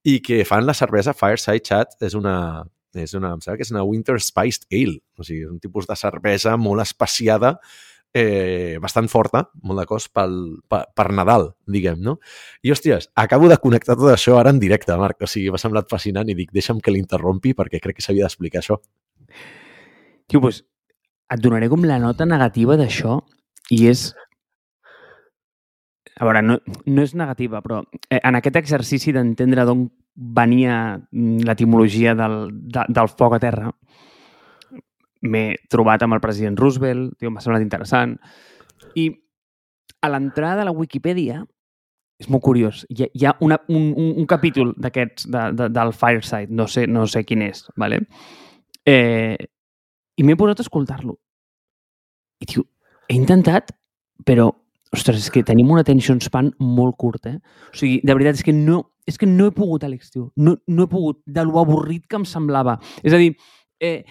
i 0.09 0.19
que 0.25 0.41
fan 0.49 0.65
la 0.67 0.75
cervesa 0.75 1.13
Fireside 1.15 1.63
Chat, 1.67 1.99
és 2.01 2.17
una, 2.19 2.65
és 2.95 3.13
una, 3.15 3.35
em 3.37 3.45
sembla 3.45 3.59
que 3.61 3.67
és 3.69 3.75
una 3.75 3.85
Winter 3.85 4.17
Spiced 4.19 4.65
Ale, 4.73 4.97
o 5.19 5.27
sigui, 5.27 5.45
és 5.45 5.53
un 5.53 5.61
tipus 5.61 5.87
de 5.91 5.99
cervesa 5.99 6.57
molt 6.57 6.87
espaciada 6.87 7.59
eh, 8.15 8.79
bastant 8.81 9.09
forta, 9.09 9.47
molt 9.65 9.81
de 9.81 9.87
cos, 9.89 10.09
pel, 10.13 10.35
per, 10.69 10.83
per 10.97 11.09
Nadal, 11.17 11.49
diguem, 11.69 12.01
no? 12.05 12.19
I, 12.63 12.73
hòsties, 12.75 13.11
acabo 13.19 13.49
de 13.51 13.59
connectar 13.63 13.97
tot 13.97 14.13
això 14.13 14.37
ara 14.39 14.53
en 14.53 14.61
directe, 14.63 14.97
Marc. 15.01 15.25
O 15.25 15.31
sigui, 15.31 15.51
m'ha 15.53 15.61
semblat 15.61 15.89
fascinant 15.93 16.29
i 16.29 16.37
dic, 16.39 16.53
deixa'm 16.53 16.83
que 16.85 16.95
l'interrompi 16.95 17.57
perquè 17.59 17.81
crec 17.83 17.99
que 17.99 18.05
s'havia 18.05 18.29
d'explicar 18.29 18.61
això. 18.63 18.79
Tio, 20.29 20.41
doncs, 20.41 20.63
et 21.33 21.41
donaré 21.41 21.71
com 21.73 21.85
la 21.89 22.01
nota 22.03 22.29
negativa 22.29 22.77
d'això 22.81 23.21
i 23.73 23.87
és... 23.91 24.11
A 26.21 26.27
veure, 26.29 26.43
no, 26.45 26.59
no 26.93 27.03
és 27.03 27.15
negativa, 27.17 27.63
però 27.65 27.81
eh, 28.11 28.21
en 28.21 28.37
aquest 28.37 28.59
exercici 28.61 29.15
d'entendre 29.17 29.65
d'on 29.65 29.87
venia 30.13 30.99
mm, 30.99 31.47
l'etimologia 31.49 32.13
del, 32.15 32.37
de, 32.53 32.85
del 32.93 33.09
foc 33.09 33.39
a 33.39 33.41
terra, 33.43 33.71
m'he 35.23 35.57
trobat 35.71 36.03
amb 36.03 36.17
el 36.17 36.23
president 36.23 36.59
Roosevelt, 36.59 37.17
m'ha 37.23 37.43
semblat 37.45 37.65
interessant. 37.65 38.17
I 38.99 39.09
a 40.03 40.11
l'entrada 40.11 40.63
de 40.63 40.69
la 40.69 40.77
Wikipedia 40.77 41.43
és 42.23 42.29
molt 42.31 42.45
curiós. 42.45 42.85
Hi 42.91 43.05
ha, 43.05 43.11
hi 43.15 43.27
ha 43.27 43.35
una, 43.43 43.59
un, 43.71 43.91
un, 43.97 44.13
un 44.23 44.27
capítol 44.31 44.75
d'aquests, 44.79 45.27
de, 45.31 45.49
de, 45.59 45.69
del 45.75 45.93
Fireside, 45.97 46.55
no 46.55 46.69
sé, 46.71 46.87
no 46.87 47.07
sé 47.11 47.25
quin 47.27 47.43
és, 47.47 47.65
¿vale? 47.79 48.03
eh, 48.87 49.37
I 50.17 50.27
m'he 50.27 50.37
posat 50.37 50.61
a 50.61 50.67
escoltar-lo. 50.67 51.17
I, 52.43 52.49
tio, 52.51 52.67
he 53.09 53.17
intentat, 53.17 53.73
però, 54.27 54.51
ostres, 54.93 55.23
és 55.23 55.33
que 55.33 55.45
tenim 55.47 55.71
un 55.73 55.81
attention 55.81 56.21
span 56.23 56.53
molt 56.61 56.99
curt, 57.01 57.31
eh? 57.31 57.39
O 57.71 57.79
sigui, 57.79 58.01
de 58.05 58.15
veritat, 58.15 58.41
és 58.41 58.47
que 58.47 58.55
no, 58.55 58.83
és 59.09 59.19
que 59.19 59.29
no 59.31 59.49
he 59.49 59.57
pogut, 59.57 59.87
Àlex, 59.87 60.13
tio. 60.13 60.29
No, 60.37 60.57
no 60.69 60.87
he 60.87 60.91
pogut, 60.91 61.23
de 61.27 61.47
lo 61.47 61.59
avorrit 61.63 62.05
que 62.07 62.21
em 62.21 62.29
semblava. 62.29 62.77
És 63.03 63.15
a 63.15 63.23
dir, 63.23 63.33
eh, 63.83 64.03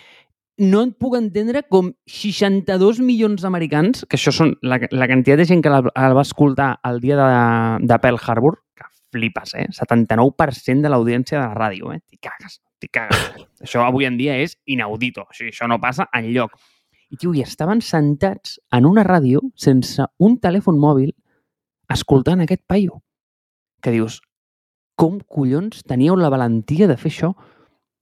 no 0.62 0.84
et 0.86 0.94
puc 1.02 1.16
entendre 1.18 1.64
com 1.66 1.90
62 2.06 3.00
milions 3.02 3.42
d'americans, 3.42 4.04
que 4.06 4.18
això 4.20 4.34
són 4.36 4.54
la, 4.62 4.78
la 4.94 5.08
quantitat 5.10 5.42
de 5.42 5.48
gent 5.50 5.64
que 5.66 5.72
la, 5.74 5.82
la 5.90 6.12
va 6.14 6.26
escoltar 6.26 6.76
el 6.88 7.00
dia 7.02 7.18
de, 7.18 7.88
de 7.90 7.98
Pearl 8.04 8.20
Harbor, 8.22 8.60
que 8.78 8.90
flipes, 9.12 9.56
eh? 9.58 9.68
79% 9.74 10.86
de 10.86 10.92
l'audiència 10.92 11.40
de 11.40 11.44
la 11.44 11.56
ràdio, 11.58 11.92
eh? 11.96 12.02
T'hi 12.06 12.22
cagues, 12.22 12.60
t'hi 12.80 12.92
cagues. 12.94 13.24
això 13.66 13.82
avui 13.88 14.06
en 14.06 14.20
dia 14.22 14.38
és 14.42 14.54
inaudito, 14.70 15.26
o 15.26 15.34
sigui, 15.36 15.50
això 15.56 15.70
no 15.72 15.82
passa 15.82 16.08
en 16.14 16.30
lloc. 16.36 16.54
I, 17.12 17.18
tio, 17.18 17.34
i 17.36 17.42
estaven 17.44 17.82
sentats 17.84 18.60
en 18.72 18.86
una 18.88 19.04
ràdio 19.04 19.42
sense 19.60 20.06
un 20.24 20.38
telèfon 20.40 20.78
mòbil 20.80 21.10
escoltant 21.92 22.46
aquest 22.46 22.64
paio. 22.70 23.02
Que 23.82 23.92
dius, 23.92 24.22
com 24.96 25.18
collons 25.26 25.82
teníeu 25.90 26.16
la 26.16 26.30
valentia 26.30 26.88
de 26.88 26.96
fer 27.02 27.10
això? 27.12 27.34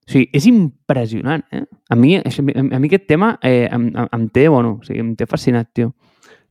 O 0.09 0.11
sigui, 0.11 0.25
és 0.33 0.45
impressionant, 0.49 1.43
eh? 1.53 1.67
A 1.93 1.95
mi, 1.95 2.15
a 2.17 2.79
mi 2.81 2.89
aquest 2.89 3.05
tema 3.05 3.35
eh, 3.45 3.67
em, 3.69 3.91
em 3.93 4.23
té, 4.33 4.47
bueno, 4.49 4.79
o 4.79 4.87
sigui, 4.87 5.03
em 5.03 5.11
té 5.17 5.27
fascinat, 5.29 5.69
tio. 5.77 5.91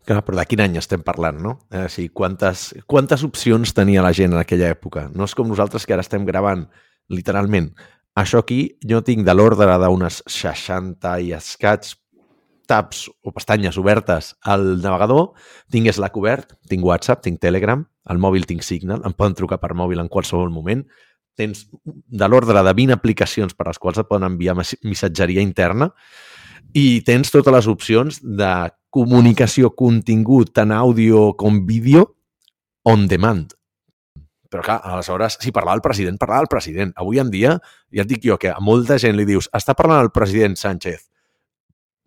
Clar, 0.06 0.22
però 0.22 0.38
de 0.38 0.44
quin 0.46 0.62
any 0.62 0.78
estem 0.78 1.02
parlant, 1.02 1.40
no? 1.42 1.56
Eh, 1.74 1.88
o 1.88 1.90
sigui, 1.90 2.12
quantes, 2.14 2.68
quantes 2.86 3.24
opcions 3.26 3.74
tenia 3.74 4.04
la 4.04 4.14
gent 4.14 4.30
en 4.30 4.38
aquella 4.38 4.70
època? 4.70 5.08
No 5.10 5.26
és 5.26 5.34
com 5.34 5.50
nosaltres 5.50 5.84
que 5.84 5.96
ara 5.96 6.06
estem 6.06 6.22
gravant, 6.28 6.68
literalment. 7.10 7.72
Això 8.18 8.44
aquí 8.44 8.60
jo 8.86 9.02
tinc 9.02 9.26
de 9.26 9.34
l'ordre 9.34 9.74
d'unes 9.82 10.22
60 10.30 11.18
i 11.26 11.34
escats 11.34 11.96
tabs 12.68 13.08
o 13.24 13.32
pestanyes 13.34 13.78
obertes 13.80 14.34
al 14.46 14.78
navegador, 14.84 15.32
tinc 15.72 15.90
Slack 15.90 16.16
obert, 16.20 16.54
tinc 16.70 16.84
WhatsApp, 16.84 17.24
tinc 17.24 17.40
Telegram, 17.42 17.82
al 18.06 18.22
mòbil 18.22 18.46
tinc 18.46 18.62
Signal, 18.62 19.02
em 19.02 19.14
poden 19.16 19.34
trucar 19.34 19.58
per 19.58 19.74
mòbil 19.74 20.04
en 20.04 20.10
qualsevol 20.12 20.52
moment, 20.52 20.84
tens 21.38 21.66
de 21.84 22.28
l'ordre 22.28 22.56
de 22.56 22.74
20 22.74 22.96
aplicacions 22.96 23.54
per 23.54 23.68
les 23.70 23.78
quals 23.78 24.00
et 24.02 24.08
poden 24.08 24.26
enviar 24.32 24.56
missatgeria 24.58 25.44
interna 25.44 25.92
i 26.76 27.00
tens 27.06 27.30
totes 27.32 27.54
les 27.54 27.68
opcions 27.70 28.18
de 28.22 28.52
comunicació, 28.92 29.70
contingut, 29.76 30.52
tant 30.56 30.72
àudio 30.74 31.32
com 31.38 31.62
vídeo, 31.68 32.04
on 32.88 33.06
demand. 33.08 33.52
Però 34.48 34.64
clar, 34.64 34.78
aleshores, 34.84 35.36
si 35.42 35.52
parlava 35.52 35.76
el 35.76 35.84
president, 35.84 36.16
parlava 36.20 36.46
el 36.46 36.52
president. 36.52 36.94
Avui 36.96 37.20
en 37.20 37.30
dia, 37.32 37.58
ja 37.92 38.04
et 38.04 38.08
dic 38.08 38.24
jo 38.24 38.38
que 38.40 38.52
a 38.52 38.60
molta 38.64 38.96
gent 39.00 39.16
li 39.16 39.28
dius 39.28 39.50
està 39.56 39.76
parlant 39.76 40.06
el 40.06 40.12
president 40.14 40.56
Sánchez 40.56 41.07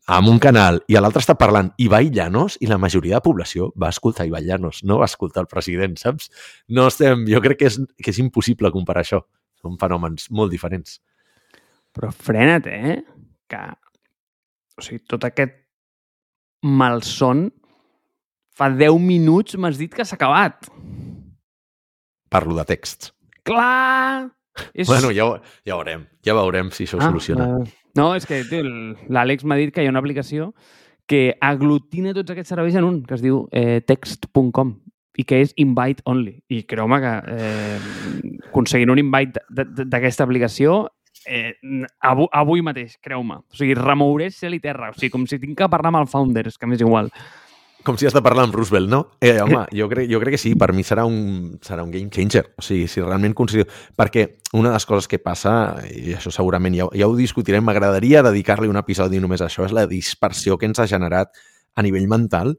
amb 0.08 0.31
un 0.31 0.39
canal 0.41 0.81
i 0.89 0.98
l'altre 0.98 1.22
està 1.22 1.36
parlant 1.38 1.70
Ibai 1.81 2.10
Llanos 2.13 2.58
i 2.62 2.70
la 2.70 2.79
majoria 2.81 3.15
de 3.15 3.20
la 3.20 3.25
població 3.25 3.70
va 3.79 3.91
escoltar 3.93 4.25
Ibai 4.25 4.43
Llanos, 4.48 4.81
no 4.84 4.98
va 5.01 5.10
escoltar 5.10 5.43
el 5.43 5.50
president, 5.51 5.98
saps? 6.01 6.31
No 6.70 6.88
estem... 6.89 7.27
Jo 7.29 7.41
crec 7.43 7.62
que 7.62 7.70
és, 7.70 7.77
que 8.01 8.12
és 8.13 8.20
impossible 8.24 8.72
comparar 8.74 9.05
això. 9.05 9.22
Són 9.62 9.77
fenòmens 9.77 10.31
molt 10.34 10.51
diferents. 10.53 10.98
Però 11.93 12.10
frena't, 12.12 12.65
eh? 12.65 12.98
Que, 13.51 13.62
o 14.77 14.86
sigui, 14.86 15.03
tot 15.12 15.27
aquest 15.27 15.53
malson 16.65 17.50
fa 18.58 18.70
10 18.74 18.98
minuts 19.01 19.58
m'has 19.58 19.79
dit 19.79 19.93
que 19.93 20.05
s'ha 20.05 20.17
acabat. 20.17 20.70
Parlo 22.31 22.55
de 22.58 22.65
text. 22.65 23.12
Clar! 23.43 24.31
És... 24.74 24.88
Bueno, 24.88 25.12
ja, 25.15 25.27
ja 25.67 25.77
veurem. 25.79 26.05
Ja 26.25 26.36
veurem 26.38 26.72
si 26.75 26.86
això 26.86 27.00
ho 27.00 27.03
ah, 27.03 27.10
soluciona. 27.10 27.48
Uh, 27.62 27.81
no, 27.98 28.12
és 28.15 28.27
que 28.27 28.43
l'Àlex 28.51 29.46
m'ha 29.48 29.60
dit 29.60 29.74
que 29.74 29.84
hi 29.84 29.89
ha 29.89 29.93
una 29.93 30.01
aplicació 30.03 30.51
que 31.12 31.36
aglutina 31.43 32.13
tots 32.15 32.31
aquests 32.31 32.53
serveis 32.53 32.77
en 32.79 32.88
un, 32.88 33.01
que 33.03 33.17
es 33.17 33.24
diu 33.24 33.43
eh, 33.51 33.81
text.com 33.84 34.77
i 35.20 35.25
que 35.27 35.41
és 35.43 35.51
invite 35.60 36.03
only. 36.08 36.38
I 36.53 36.62
creu-me 36.70 37.01
que 37.03 37.13
eh, 37.36 38.39
aconseguint 38.48 38.93
un 38.93 39.01
invite 39.01 39.43
d'aquesta 39.51 40.24
aplicació 40.24 40.86
eh, 41.25 41.53
avui, 42.08 42.29
avui 42.31 42.63
mateix, 42.63 42.96
creu-me. 43.03 43.41
O 43.43 43.60
sigui, 43.60 43.75
remouré 43.77 44.29
cel 44.31 44.55
i 44.55 44.62
terra. 44.63 44.91
O 44.91 44.98
sigui, 44.98 45.12
com 45.13 45.27
si 45.27 45.39
tinc 45.41 45.58
que 45.60 45.70
parlar 45.72 45.91
amb 45.91 46.03
el 46.03 46.12
founder, 46.12 46.48
és 46.48 46.58
que 46.58 46.70
m'és 46.70 46.84
igual. 46.84 47.12
Com 47.83 47.97
si 47.97 48.05
has 48.05 48.13
de 48.13 48.21
parlar 48.21 48.43
amb 48.45 48.53
Roosevelt, 48.53 48.89
no? 48.89 49.00
Eh, 49.23 49.39
home, 49.41 49.63
jo 49.73 49.88
crec, 49.89 50.05
jo 50.11 50.19
crec 50.21 50.35
que 50.35 50.41
sí, 50.41 50.51
per 50.59 50.69
mi 50.77 50.83
serà 50.85 51.01
un, 51.09 51.55
serà 51.65 51.81
un 51.81 51.89
game 51.89 52.11
changer. 52.13 52.43
O 52.61 52.65
sigui, 52.65 52.85
si 52.91 53.01
realment 53.01 53.33
considero... 53.38 53.71
Perquè 53.97 54.27
una 54.53 54.69
de 54.69 54.75
les 54.75 54.85
coses 54.85 55.09
que 55.09 55.17
passa, 55.23 55.53
i 55.89 56.13
això 56.13 56.29
segurament 56.33 56.77
ja, 56.77 56.85
ja 56.97 57.09
ho 57.09 57.15
discutirem, 57.17 57.65
m'agradaria 57.65 58.21
dedicar-li 58.27 58.69
un 58.69 58.77
episodi 58.77 59.21
només 59.23 59.41
a 59.41 59.47
això, 59.50 59.65
és 59.65 59.73
la 59.73 59.88
dispersió 59.89 60.59
que 60.61 60.69
ens 60.69 60.81
ha 60.83 60.85
generat 60.91 61.33
a 61.73 61.81
nivell 61.81 62.05
mental 62.11 62.53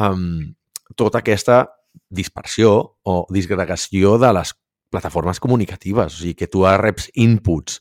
um, 0.00 0.54
tota 0.96 1.20
aquesta 1.20 1.66
dispersió 2.08 2.72
o 3.04 3.18
disgregació 3.34 4.16
de 4.22 4.32
les 4.38 4.54
plataformes 4.92 5.40
comunicatives. 5.40 6.16
O 6.16 6.22
sigui, 6.22 6.38
que 6.38 6.48
tu 6.48 6.64
reps 6.64 7.10
inputs 7.20 7.76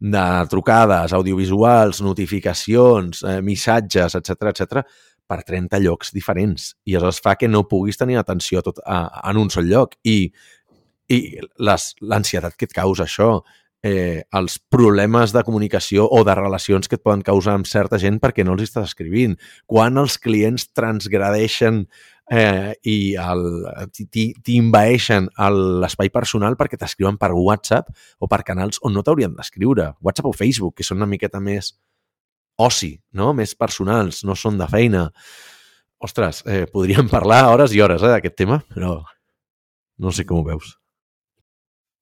de 0.00 0.24
trucades, 0.48 1.12
audiovisuals, 1.12 2.00
notificacions, 2.00 3.20
eh, 3.28 3.42
missatges, 3.44 4.16
etc 4.16 4.54
etc 4.54 4.84
per 5.30 5.44
30 5.46 5.78
llocs 5.84 6.10
diferents. 6.16 6.74
I 6.90 6.98
això 6.98 7.12
fa 7.22 7.36
que 7.38 7.48
no 7.48 7.68
puguis 7.70 8.00
tenir 8.00 8.18
atenció 8.18 8.64
tot 8.66 8.82
a, 8.82 9.04
en 9.30 9.38
un 9.38 9.50
sol 9.54 9.70
lloc. 9.70 9.94
I, 10.02 10.32
i 11.10 11.20
l'ansietat 11.62 12.58
que 12.58 12.66
et 12.66 12.74
causa 12.76 13.06
això, 13.06 13.32
eh, 13.82 14.22
els 14.36 14.58
problemes 14.58 15.32
de 15.32 15.42
comunicació 15.46 16.06
o 16.10 16.22
de 16.24 16.34
relacions 16.36 16.88
que 16.88 16.98
et 16.98 17.04
poden 17.04 17.24
causar 17.26 17.56
amb 17.56 17.68
certa 17.68 17.98
gent 17.98 18.20
perquè 18.20 18.44
no 18.44 18.54
els 18.56 18.68
estàs 18.68 18.90
escrivint, 18.90 19.36
quan 19.66 19.98
els 20.00 20.18
clients 20.20 20.68
transgradeixen 20.76 21.84
eh, 22.30 22.74
i 22.86 23.16
t'invaeixen 24.46 25.30
l'espai 25.82 26.12
personal 26.14 26.56
perquè 26.60 26.78
t'escriuen 26.80 27.18
per 27.20 27.32
WhatsApp 27.34 27.90
o 28.20 28.28
per 28.30 28.42
canals 28.46 28.82
on 28.84 28.94
no 28.94 29.04
t'haurien 29.06 29.34
d'escriure, 29.36 29.94
WhatsApp 30.00 30.30
o 30.30 30.36
Facebook, 30.36 30.76
que 30.78 30.86
són 30.86 31.00
una 31.00 31.10
miqueta 31.10 31.40
més 31.40 31.74
oci, 32.60 32.94
no? 33.16 33.32
més 33.36 33.54
personals, 33.58 34.24
no 34.26 34.36
són 34.38 34.58
de 34.60 34.68
feina. 34.70 35.08
Ostres, 36.00 36.42
eh, 36.48 36.66
podríem 36.72 37.08
parlar 37.12 37.46
hores 37.50 37.74
i 37.76 37.82
hores 37.84 38.04
eh, 38.04 38.12
d'aquest 38.14 38.36
tema, 38.38 38.60
però 38.72 38.98
no 40.00 40.12
sé 40.16 40.24
com 40.28 40.40
ho 40.40 40.46
veus. 40.46 40.76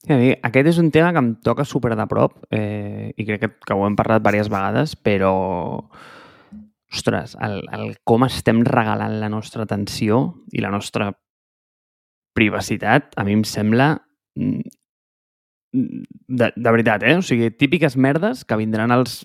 Sí, 0.04 0.12
a 0.14 0.18
mi, 0.20 0.30
aquest 0.46 0.70
és 0.70 0.78
un 0.78 0.92
tema 0.94 1.10
que 1.12 1.20
em 1.24 1.32
toca 1.42 1.66
super 1.66 1.96
de 1.98 2.06
prop 2.10 2.36
eh, 2.54 3.10
i 3.18 3.26
crec 3.26 3.42
que, 3.42 3.50
que 3.66 3.74
ho 3.74 3.82
hem 3.86 3.96
parlat 3.98 4.22
diverses 4.22 4.50
vegades, 4.52 4.94
però 4.94 5.32
ostres, 6.88 7.34
el, 7.44 7.60
el 7.74 7.96
com 8.06 8.24
estem 8.24 8.62
regalant 8.64 9.18
la 9.20 9.28
nostra 9.32 9.66
atenció 9.66 10.20
i 10.54 10.62
la 10.62 10.70
nostra 10.72 11.10
privacitat, 12.38 13.10
a 13.18 13.24
mi 13.26 13.34
em 13.34 13.42
sembla 13.42 13.96
mm, 14.38 14.76
de, 15.72 16.52
de 16.54 16.70
veritat, 16.70 17.02
eh? 17.04 17.16
O 17.18 17.24
sigui, 17.24 17.50
típiques 17.50 17.96
merdes 18.00 18.44
que 18.48 18.56
vindran 18.60 18.92
els, 18.94 19.20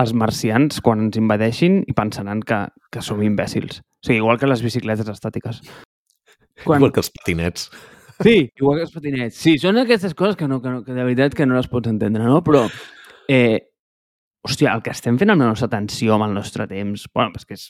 els 0.00 0.14
marcians 0.16 0.80
quan 0.84 1.06
ens 1.06 1.18
invadeixin 1.20 1.82
i 1.86 1.96
pensaran 1.96 2.42
que, 2.46 2.62
que 2.92 3.04
som 3.04 3.22
imbècils. 3.24 3.82
O 3.82 4.08
sigui, 4.08 4.22
igual 4.22 4.40
que 4.40 4.48
les 4.50 4.64
bicicletes 4.64 5.10
estàtiques. 5.12 5.60
Quan... 6.64 6.80
Igual 6.80 6.94
que 6.94 7.04
els 7.04 7.12
patinets. 7.12 7.70
Sí, 8.22 8.36
igual 8.56 8.80
que 8.80 8.86
els 8.86 8.94
patinets. 8.94 9.38
Sí, 9.38 9.56
són 9.60 9.76
aquestes 9.82 10.16
coses 10.16 10.38
que, 10.40 10.48
no, 10.48 10.62
que, 10.64 10.72
no, 10.72 10.84
que 10.84 10.96
de 10.96 11.04
veritat 11.04 11.36
que 11.36 11.46
no 11.48 11.58
les 11.58 11.68
pots 11.68 11.92
entendre, 11.92 12.24
no? 12.24 12.40
Però 12.46 12.64
eh, 13.28 13.58
hòstia, 14.46 14.72
el 14.72 14.84
que 14.84 14.94
estem 14.94 15.18
fent 15.20 15.34
amb 15.34 15.44
la 15.44 15.50
nostra 15.50 15.68
atenció, 15.68 16.14
amb 16.16 16.30
el 16.30 16.36
nostre 16.38 16.68
temps, 16.70 17.04
bueno, 17.12 17.36
és 17.36 17.44
que 17.44 17.58
és 17.58 17.68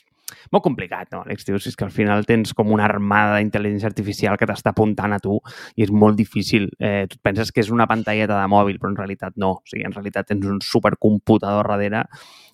molt 0.51 0.63
complicat, 0.65 1.09
no, 1.13 1.21
Àlex? 1.23 1.45
Dius, 1.47 1.67
és 1.69 1.77
que 1.79 1.85
al 1.87 1.93
final 1.93 2.25
tens 2.27 2.53
com 2.57 2.71
una 2.73 2.85
armada 2.87 3.37
d'intel·ligència 3.37 3.89
artificial 3.89 4.37
que 4.39 4.47
t'està 4.49 4.73
apuntant 4.73 5.15
a 5.15 5.21
tu 5.23 5.37
i 5.75 5.85
és 5.85 5.91
molt 5.91 6.17
difícil. 6.19 6.67
Eh, 6.79 7.05
tu 7.11 7.19
penses 7.23 7.51
que 7.51 7.63
és 7.63 7.71
una 7.73 7.87
pantalleta 7.87 8.35
de 8.39 8.51
mòbil, 8.51 8.79
però 8.81 8.91
en 8.91 8.99
realitat 8.99 9.37
no. 9.39 9.53
O 9.61 9.71
sigui, 9.71 9.85
en 9.87 9.95
realitat 9.95 10.29
tens 10.33 10.45
un 10.45 10.59
supercomputador 10.63 11.71
darrere 11.71 12.03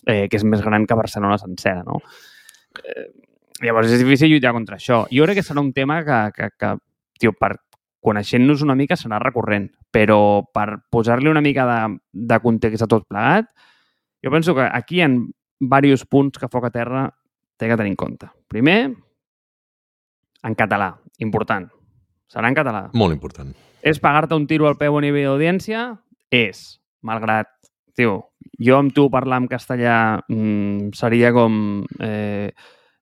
eh, 0.06 0.28
que 0.30 0.38
és 0.38 0.46
més 0.46 0.62
gran 0.62 0.86
que 0.86 0.98
Barcelona 1.00 1.40
sencera, 1.42 1.84
no? 1.88 2.00
Eh, 2.84 3.10
llavors 3.64 3.92
és 3.92 4.02
difícil 4.02 4.32
lluitar 4.32 4.54
contra 4.54 4.78
això. 4.78 5.04
Jo 5.14 5.28
crec 5.28 5.42
que 5.42 5.46
serà 5.46 5.62
un 5.64 5.74
tema 5.74 6.02
que, 6.06 6.20
que, 6.36 6.50
que 6.60 6.74
tio, 7.20 7.34
per 7.40 7.56
coneixent-nos 8.04 8.62
una 8.66 8.76
mica 8.76 8.98
serà 9.00 9.20
recurrent, 9.24 9.70
però 9.94 10.44
per 10.54 10.84
posar-li 10.92 11.32
una 11.32 11.42
mica 11.42 11.66
de, 11.70 11.80
de 12.12 12.40
context 12.44 12.84
a 12.84 12.90
tot 12.92 13.08
plegat, 13.08 13.48
jo 14.24 14.32
penso 14.32 14.56
que 14.56 14.68
aquí 14.68 15.00
hi 15.00 15.06
ha 15.06 15.12
diversos 15.64 16.04
punts 16.10 16.40
que 16.40 16.50
foc 16.52 16.68
a 16.68 16.74
terra 16.74 17.06
té 17.64 17.72
que 17.72 17.80
tenir 17.80 17.96
en 17.96 18.00
compte. 18.00 18.28
Primer, 18.52 18.80
en 20.44 20.60
català. 20.60 20.92
Important. 21.24 21.70
Serà 22.32 22.50
en 22.52 22.58
català. 22.58 22.88
Molt 22.98 23.16
important. 23.16 23.54
És 23.84 24.00
pagar-te 24.04 24.36
un 24.36 24.48
tiro 24.50 24.68
al 24.68 24.78
peu 24.80 24.98
a 24.98 25.02
nivell 25.04 25.30
d'audiència? 25.32 25.88
És. 26.34 26.64
Malgrat, 27.08 27.50
tio, 27.96 28.16
jo 28.64 28.78
amb 28.80 28.94
tu 28.96 29.10
parlar 29.14 29.42
en 29.44 29.50
castellà 29.52 29.98
mmm, 30.28 30.94
seria 30.98 31.34
com... 31.36 31.84
Eh, 32.00 32.52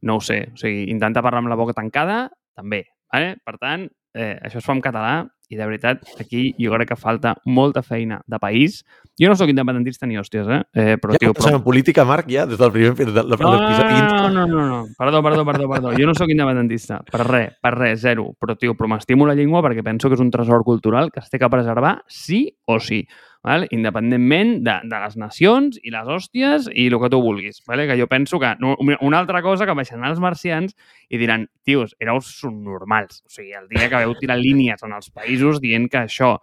no 0.02 0.18
ho 0.18 0.24
sé. 0.26 0.40
O 0.54 0.58
sigui, 0.58 0.88
intentar 0.90 1.22
parlar 1.22 1.44
amb 1.44 1.52
la 1.52 1.58
boca 1.60 1.76
tancada, 1.78 2.24
també. 2.58 2.84
Vale? 3.14 3.36
Per 3.46 3.58
tant, 3.62 3.86
eh, 4.18 4.34
això 4.42 4.58
es 4.62 4.66
fa 4.66 4.74
en 4.74 4.82
català 4.82 5.14
i 5.52 5.58
de 5.60 5.66
veritat, 5.68 6.06
aquí 6.20 6.54
jo 6.56 6.72
crec 6.72 6.94
que 6.94 6.98
falta 6.98 7.36
molta 7.46 7.84
feina 7.84 8.22
de 8.26 8.40
país. 8.40 8.82
Jo 9.20 9.28
no 9.30 9.36
sóc 9.36 9.52
independentista 9.52 10.08
ni 10.08 10.16
hòsties, 10.18 10.48
eh? 10.48 10.62
eh 10.72 10.96
però, 11.02 11.18
ja, 11.18 11.20
tio, 11.26 11.34
però... 11.36 11.58
en 11.58 11.64
política, 11.66 12.06
Marc, 12.08 12.30
ja, 12.32 12.46
des 12.48 12.58
del 12.58 12.72
primer 12.72 12.96
del, 12.96 13.12
del, 13.12 13.36
no, 13.36 13.52
no, 13.52 14.30
no, 14.30 14.46
no, 14.48 14.64
no, 14.70 14.80
perdó, 14.98 15.22
perdó, 15.22 15.46
perdó, 15.46 15.68
perdó. 15.74 15.92
Jo 15.98 16.08
no 16.08 16.16
sóc 16.16 16.32
independentista, 16.32 17.02
per 17.04 17.26
res, 17.28 17.58
per 17.62 17.74
res, 17.76 18.00
zero. 18.00 18.32
Però, 18.40 18.56
tio, 18.56 18.78
però 18.80 18.94
m'estimo 18.96 19.28
la 19.28 19.36
llengua 19.36 19.62
perquè 19.66 19.84
penso 19.84 20.08
que 20.08 20.16
és 20.16 20.24
un 20.24 20.32
tresor 20.32 20.64
cultural 20.64 21.12
que 21.12 21.20
es 21.20 21.30
té 21.30 21.42
que 21.42 21.52
preservar 21.52 21.98
sí 22.08 22.46
o 22.66 22.80
sí 22.80 23.04
val? 23.44 23.68
independentment 23.72 24.58
de, 24.66 24.78
de 24.90 25.02
les 25.04 25.18
nacions 25.18 25.78
i 25.82 25.94
les 25.94 26.08
hòsties 26.08 26.70
i 26.72 26.88
el 26.90 26.98
que 27.02 27.12
tu 27.14 27.22
vulguis. 27.24 27.62
Vale? 27.68 27.88
Que 27.90 27.98
jo 28.00 28.08
penso 28.12 28.40
que 28.40 28.54
no, 28.60 28.76
una 28.80 29.20
altra 29.20 29.42
cosa 29.46 29.68
que 29.68 29.78
baixaran 29.78 30.10
els 30.10 30.22
marcians 30.24 30.76
i 31.10 31.22
diran, 31.22 31.48
tios, 31.66 31.96
éreu 32.00 32.22
subnormals. 32.26 33.24
O 33.26 33.34
sigui, 33.34 33.54
el 33.58 33.70
dia 33.72 33.90
que 33.90 34.04
veu 34.06 34.18
tirar 34.20 34.40
línies 34.42 34.84
en 34.86 34.98
els 34.98 35.10
països 35.14 35.62
dient 35.64 35.90
que 35.92 36.06
això 36.06 36.36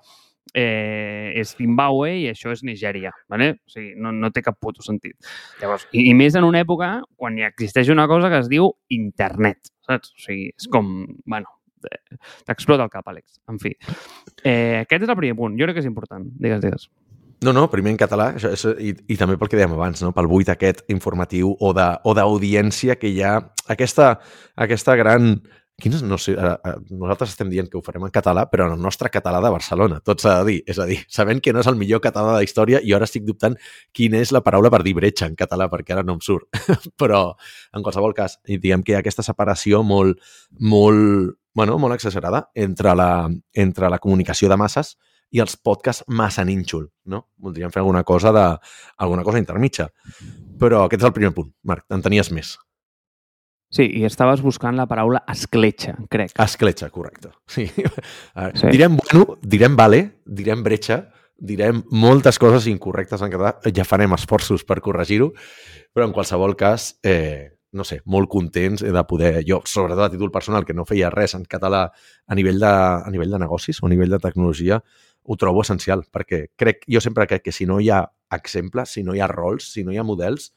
eh, 0.54 1.32
és 1.36 1.54
Zimbabue 1.56 2.14
i 2.22 2.26
això 2.30 2.52
és 2.54 2.64
Nigèria. 2.66 3.12
Vale? 3.30 3.52
O 3.58 3.72
sigui, 3.72 3.94
no, 4.00 4.12
no 4.12 4.32
té 4.34 4.42
cap 4.44 4.58
puto 4.60 4.84
sentit. 4.84 5.16
Llavors, 5.62 5.86
i, 5.92 6.08
i 6.10 6.16
més 6.16 6.38
en 6.38 6.46
una 6.48 6.62
època 6.64 6.96
quan 7.16 7.38
hi 7.38 7.46
existeix 7.48 7.92
una 7.94 8.08
cosa 8.10 8.32
que 8.32 8.42
es 8.42 8.50
diu 8.50 8.72
internet, 8.94 9.72
saps? 9.86 10.14
O 10.16 10.26
sigui, 10.26 10.50
és 10.56 10.68
com, 10.72 10.90
bueno, 11.26 11.57
t'explota 12.46 12.86
el 12.86 12.92
cap, 12.92 13.06
Àlex. 13.10 13.40
En 13.50 13.60
fi, 13.62 13.74
eh, 14.44 14.84
aquest 14.84 15.04
és 15.04 15.12
el 15.12 15.20
primer 15.20 15.36
punt. 15.38 15.58
Jo 15.58 15.68
crec 15.68 15.78
que 15.78 15.86
és 15.86 15.90
important. 15.90 16.26
Digues, 16.38 16.64
digues. 16.64 16.88
No, 17.40 17.52
no, 17.54 17.68
primer 17.70 17.92
en 17.94 17.98
català, 18.00 18.32
això, 18.34 18.50
això, 18.50 18.72
i, 18.82 18.90
i 19.14 19.16
també 19.18 19.36
pel 19.38 19.50
que 19.50 19.58
dèiem 19.60 19.76
abans, 19.76 20.00
no? 20.02 20.10
pel 20.14 20.26
buit 20.26 20.48
aquest 20.50 20.82
informatiu 20.90 21.52
o 21.54 21.70
d'audiència 21.70 22.96
que 22.98 23.12
hi 23.12 23.22
ha, 23.22 23.38
aquesta, 23.70 24.16
aquesta 24.66 24.98
gran... 24.98 25.36
Quines, 25.78 26.00
no 26.02 26.16
sé, 26.18 26.32
a, 26.34 26.56
a, 26.58 26.72
nosaltres 26.90 27.30
estem 27.30 27.52
dient 27.52 27.68
que 27.70 27.76
ho 27.78 27.82
farem 27.86 28.02
en 28.08 28.10
català, 28.10 28.48
però 28.50 28.64
en 28.66 28.72
el 28.74 28.80
nostre 28.82 29.12
català 29.14 29.38
de 29.38 29.52
Barcelona, 29.54 30.00
tot 30.02 30.18
s'ha 30.18 30.32
de 30.40 30.48
dir. 30.48 30.56
És 30.66 30.80
a 30.82 30.88
dir, 30.88 30.96
sabent 31.06 31.38
que 31.38 31.52
no 31.54 31.62
és 31.62 31.68
el 31.70 31.78
millor 31.78 32.02
català 32.02 32.32
de 32.32 32.40
la 32.40 32.48
història, 32.48 32.80
i 32.82 32.90
ara 32.96 33.06
estic 33.06 33.22
dubtant 33.22 33.54
quina 33.94 34.18
és 34.18 34.32
la 34.34 34.42
paraula 34.42 34.72
per 34.74 34.80
dir 34.82 34.96
bretxa 34.98 35.28
en 35.30 35.38
català, 35.38 35.68
perquè 35.70 35.94
ara 35.94 36.02
no 36.02 36.16
em 36.18 36.24
surt. 36.26 36.50
però, 37.00 37.28
en 37.70 37.86
qualsevol 37.86 38.16
cas, 38.18 38.40
diguem 38.42 38.82
que 38.82 38.90
hi 38.90 38.98
ha 38.98 39.04
aquesta 39.04 39.22
separació 39.22 39.84
molt, 39.86 40.18
molt, 40.58 41.38
bueno, 41.58 41.74
molt 41.82 41.96
exagerada 41.96 42.44
entre 42.54 42.94
la, 42.94 43.10
entre 43.52 43.90
la 43.90 43.98
comunicació 43.98 44.50
de 44.50 44.58
masses 44.60 44.94
i 45.34 45.42
els 45.42 45.58
podcasts 45.60 46.06
massa 46.08 46.44
nínxol, 46.46 46.86
no? 47.10 47.24
Voldríem 47.42 47.72
fer 47.74 47.82
alguna 47.82 48.04
cosa 48.06 48.32
de, 48.32 48.46
alguna 49.04 49.26
cosa 49.26 49.42
intermitja. 49.42 49.88
Però 50.58 50.84
aquest 50.86 51.02
és 51.02 51.10
el 51.10 51.14
primer 51.16 51.34
punt, 51.36 51.50
Marc, 51.68 51.84
en 51.92 52.04
tenies 52.04 52.30
més. 52.32 52.54
Sí, 53.74 53.84
i 54.00 54.06
estaves 54.08 54.40
buscant 54.40 54.78
la 54.78 54.86
paraula 54.88 55.20
escletxa, 55.28 55.98
crec. 56.08 56.32
Escletxa, 56.40 56.88
correcte. 56.94 57.34
Sí. 57.50 57.66
sí. 57.68 58.70
Direm 58.70 58.96
bueno, 58.96 59.36
direm 59.42 59.76
vale, 59.76 60.00
direm 60.24 60.62
bretxa, 60.64 61.02
direm 61.38 61.82
moltes 61.92 62.40
coses 62.40 62.70
incorrectes 62.70 63.20
en 63.22 63.34
català, 63.34 63.58
ja 63.74 63.84
farem 63.86 64.16
esforços 64.16 64.64
per 64.64 64.80
corregir-ho, 64.82 65.34
però 65.92 66.08
en 66.08 66.16
qualsevol 66.16 66.56
cas, 66.58 66.94
eh, 67.04 67.57
no 67.72 67.84
sé, 67.84 68.00
molt 68.06 68.30
contents 68.32 68.82
de 68.82 69.04
poder, 69.08 69.42
jo, 69.46 69.60
sobretot 69.68 70.06
a 70.06 70.10
títol 70.12 70.32
personal, 70.32 70.64
que 70.64 70.74
no 70.74 70.86
feia 70.88 71.10
res 71.12 71.34
en 71.36 71.44
català 71.44 71.84
a 72.26 72.38
nivell 72.38 72.60
de, 72.62 72.70
a 72.70 73.10
nivell 73.12 73.34
de 73.34 73.42
negocis 73.42 73.82
o 73.82 73.86
a 73.86 73.92
nivell 73.92 74.14
de 74.16 74.20
tecnologia, 74.22 74.80
ho 75.28 75.36
trobo 75.36 75.60
essencial, 75.60 76.06
perquè 76.08 76.46
crec, 76.56 76.86
jo 76.88 77.02
sempre 77.04 77.26
crec 77.28 77.44
que 77.44 77.52
si 77.52 77.66
no 77.68 77.80
hi 77.80 77.90
ha 77.92 78.02
exemples, 78.32 78.96
si 78.96 79.04
no 79.04 79.14
hi 79.14 79.20
ha 79.20 79.28
rols, 79.28 79.68
si 79.74 79.84
no 79.84 79.92
hi 79.92 80.00
ha 80.00 80.06
models, 80.06 80.52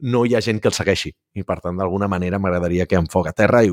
no 0.00 0.24
hi 0.24 0.34
ha 0.34 0.40
gent 0.42 0.58
que 0.60 0.68
el 0.68 0.74
segueixi. 0.74 1.12
I, 1.36 1.44
per 1.46 1.60
tant, 1.62 1.76
d'alguna 1.78 2.08
manera 2.10 2.40
m'agradaria 2.40 2.86
que 2.88 2.96
en 2.98 3.06
foc 3.12 3.28
a 3.28 3.34
terra, 3.36 3.62
i, 3.64 3.70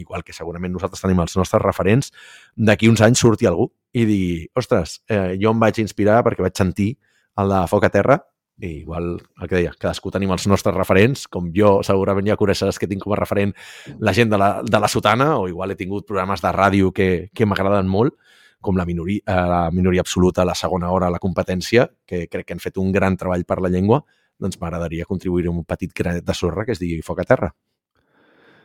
igual 0.00 0.24
que 0.24 0.32
segurament 0.32 0.72
nosaltres 0.72 1.02
tenim 1.02 1.20
els 1.26 1.36
nostres 1.36 1.62
referents, 1.62 2.12
d'aquí 2.56 2.88
uns 2.88 3.02
anys 3.04 3.20
surti 3.26 3.50
algú 3.50 3.68
i 3.92 4.06
digui, 4.06 4.46
ostres, 4.56 5.00
eh, 5.10 5.36
jo 5.42 5.50
em 5.50 5.60
vaig 5.60 5.82
inspirar 5.82 6.22
perquè 6.26 6.46
vaig 6.46 6.56
sentir 6.56 6.92
el 7.40 7.50
de 7.50 7.64
foc 7.70 7.86
a 7.86 7.92
terra 7.92 8.20
i 8.60 8.80
igual 8.82 9.14
el 9.16 9.48
que 9.48 9.56
deia, 9.56 9.72
cadascú 9.78 10.12
tenim 10.12 10.32
els 10.34 10.46
nostres 10.50 10.76
referents, 10.76 11.26
com 11.32 11.48
jo 11.56 11.78
segurament 11.86 12.28
ja 12.28 12.36
coneixeràs 12.40 12.78
que 12.78 12.88
tinc 12.90 13.02
com 13.04 13.14
a 13.16 13.18
referent 13.20 13.54
la 13.98 14.12
gent 14.16 14.30
de 14.32 14.38
la, 14.40 14.50
de 14.62 14.80
la 14.80 14.88
sotana, 14.88 15.32
o 15.38 15.48
igual 15.48 15.72
he 15.72 15.78
tingut 15.78 16.06
programes 16.08 16.44
de 16.44 16.52
ràdio 16.52 16.92
que, 16.92 17.30
que 17.34 17.48
m'agraden 17.48 17.88
molt, 17.88 18.18
com 18.60 18.76
la 18.76 18.84
minoria, 18.84 19.24
eh, 19.24 19.46
la 19.48 19.62
minoria 19.72 20.04
absoluta, 20.04 20.44
la 20.44 20.54
segona 20.54 20.90
hora, 20.92 21.10
la 21.10 21.18
competència, 21.18 21.88
que 22.06 22.26
crec 22.28 22.46
que 22.46 22.56
han 22.56 22.60
fet 22.60 22.76
un 22.78 22.92
gran 22.92 23.16
treball 23.16 23.46
per 23.48 23.60
la 23.64 23.72
llengua, 23.72 24.02
doncs 24.40 24.60
m'agradaria 24.60 25.08
contribuir 25.08 25.48
un 25.48 25.64
petit 25.64 25.92
granet 25.96 26.24
de 26.24 26.36
sorra 26.36 26.66
que 26.66 26.76
es 26.76 26.80
digui 26.80 27.00
Foc 27.04 27.24
a 27.24 27.28
Terra. 27.28 27.50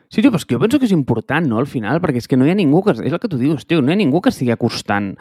Sí, 0.08 0.22
tio, 0.22 0.30
però 0.30 0.38
és 0.38 0.46
que 0.46 0.54
jo 0.54 0.60
penso 0.62 0.78
que 0.78 0.86
és 0.86 0.94
important, 0.94 1.48
no?, 1.48 1.58
al 1.58 1.66
final, 1.66 1.98
perquè 2.04 2.20
és 2.22 2.28
que 2.30 2.36
no 2.38 2.46
hi 2.46 2.52
ha 2.52 2.58
ningú 2.58 2.84
que... 2.84 2.94
És 2.94 3.12
el 3.12 3.18
que 3.18 3.30
tu 3.32 3.40
dius, 3.40 3.66
tio, 3.66 3.80
no 3.82 3.90
hi 3.90 3.96
ha 3.96 3.98
ningú 3.98 4.20
que 4.22 4.30
estigui 4.30 4.52
acostant 4.54 5.16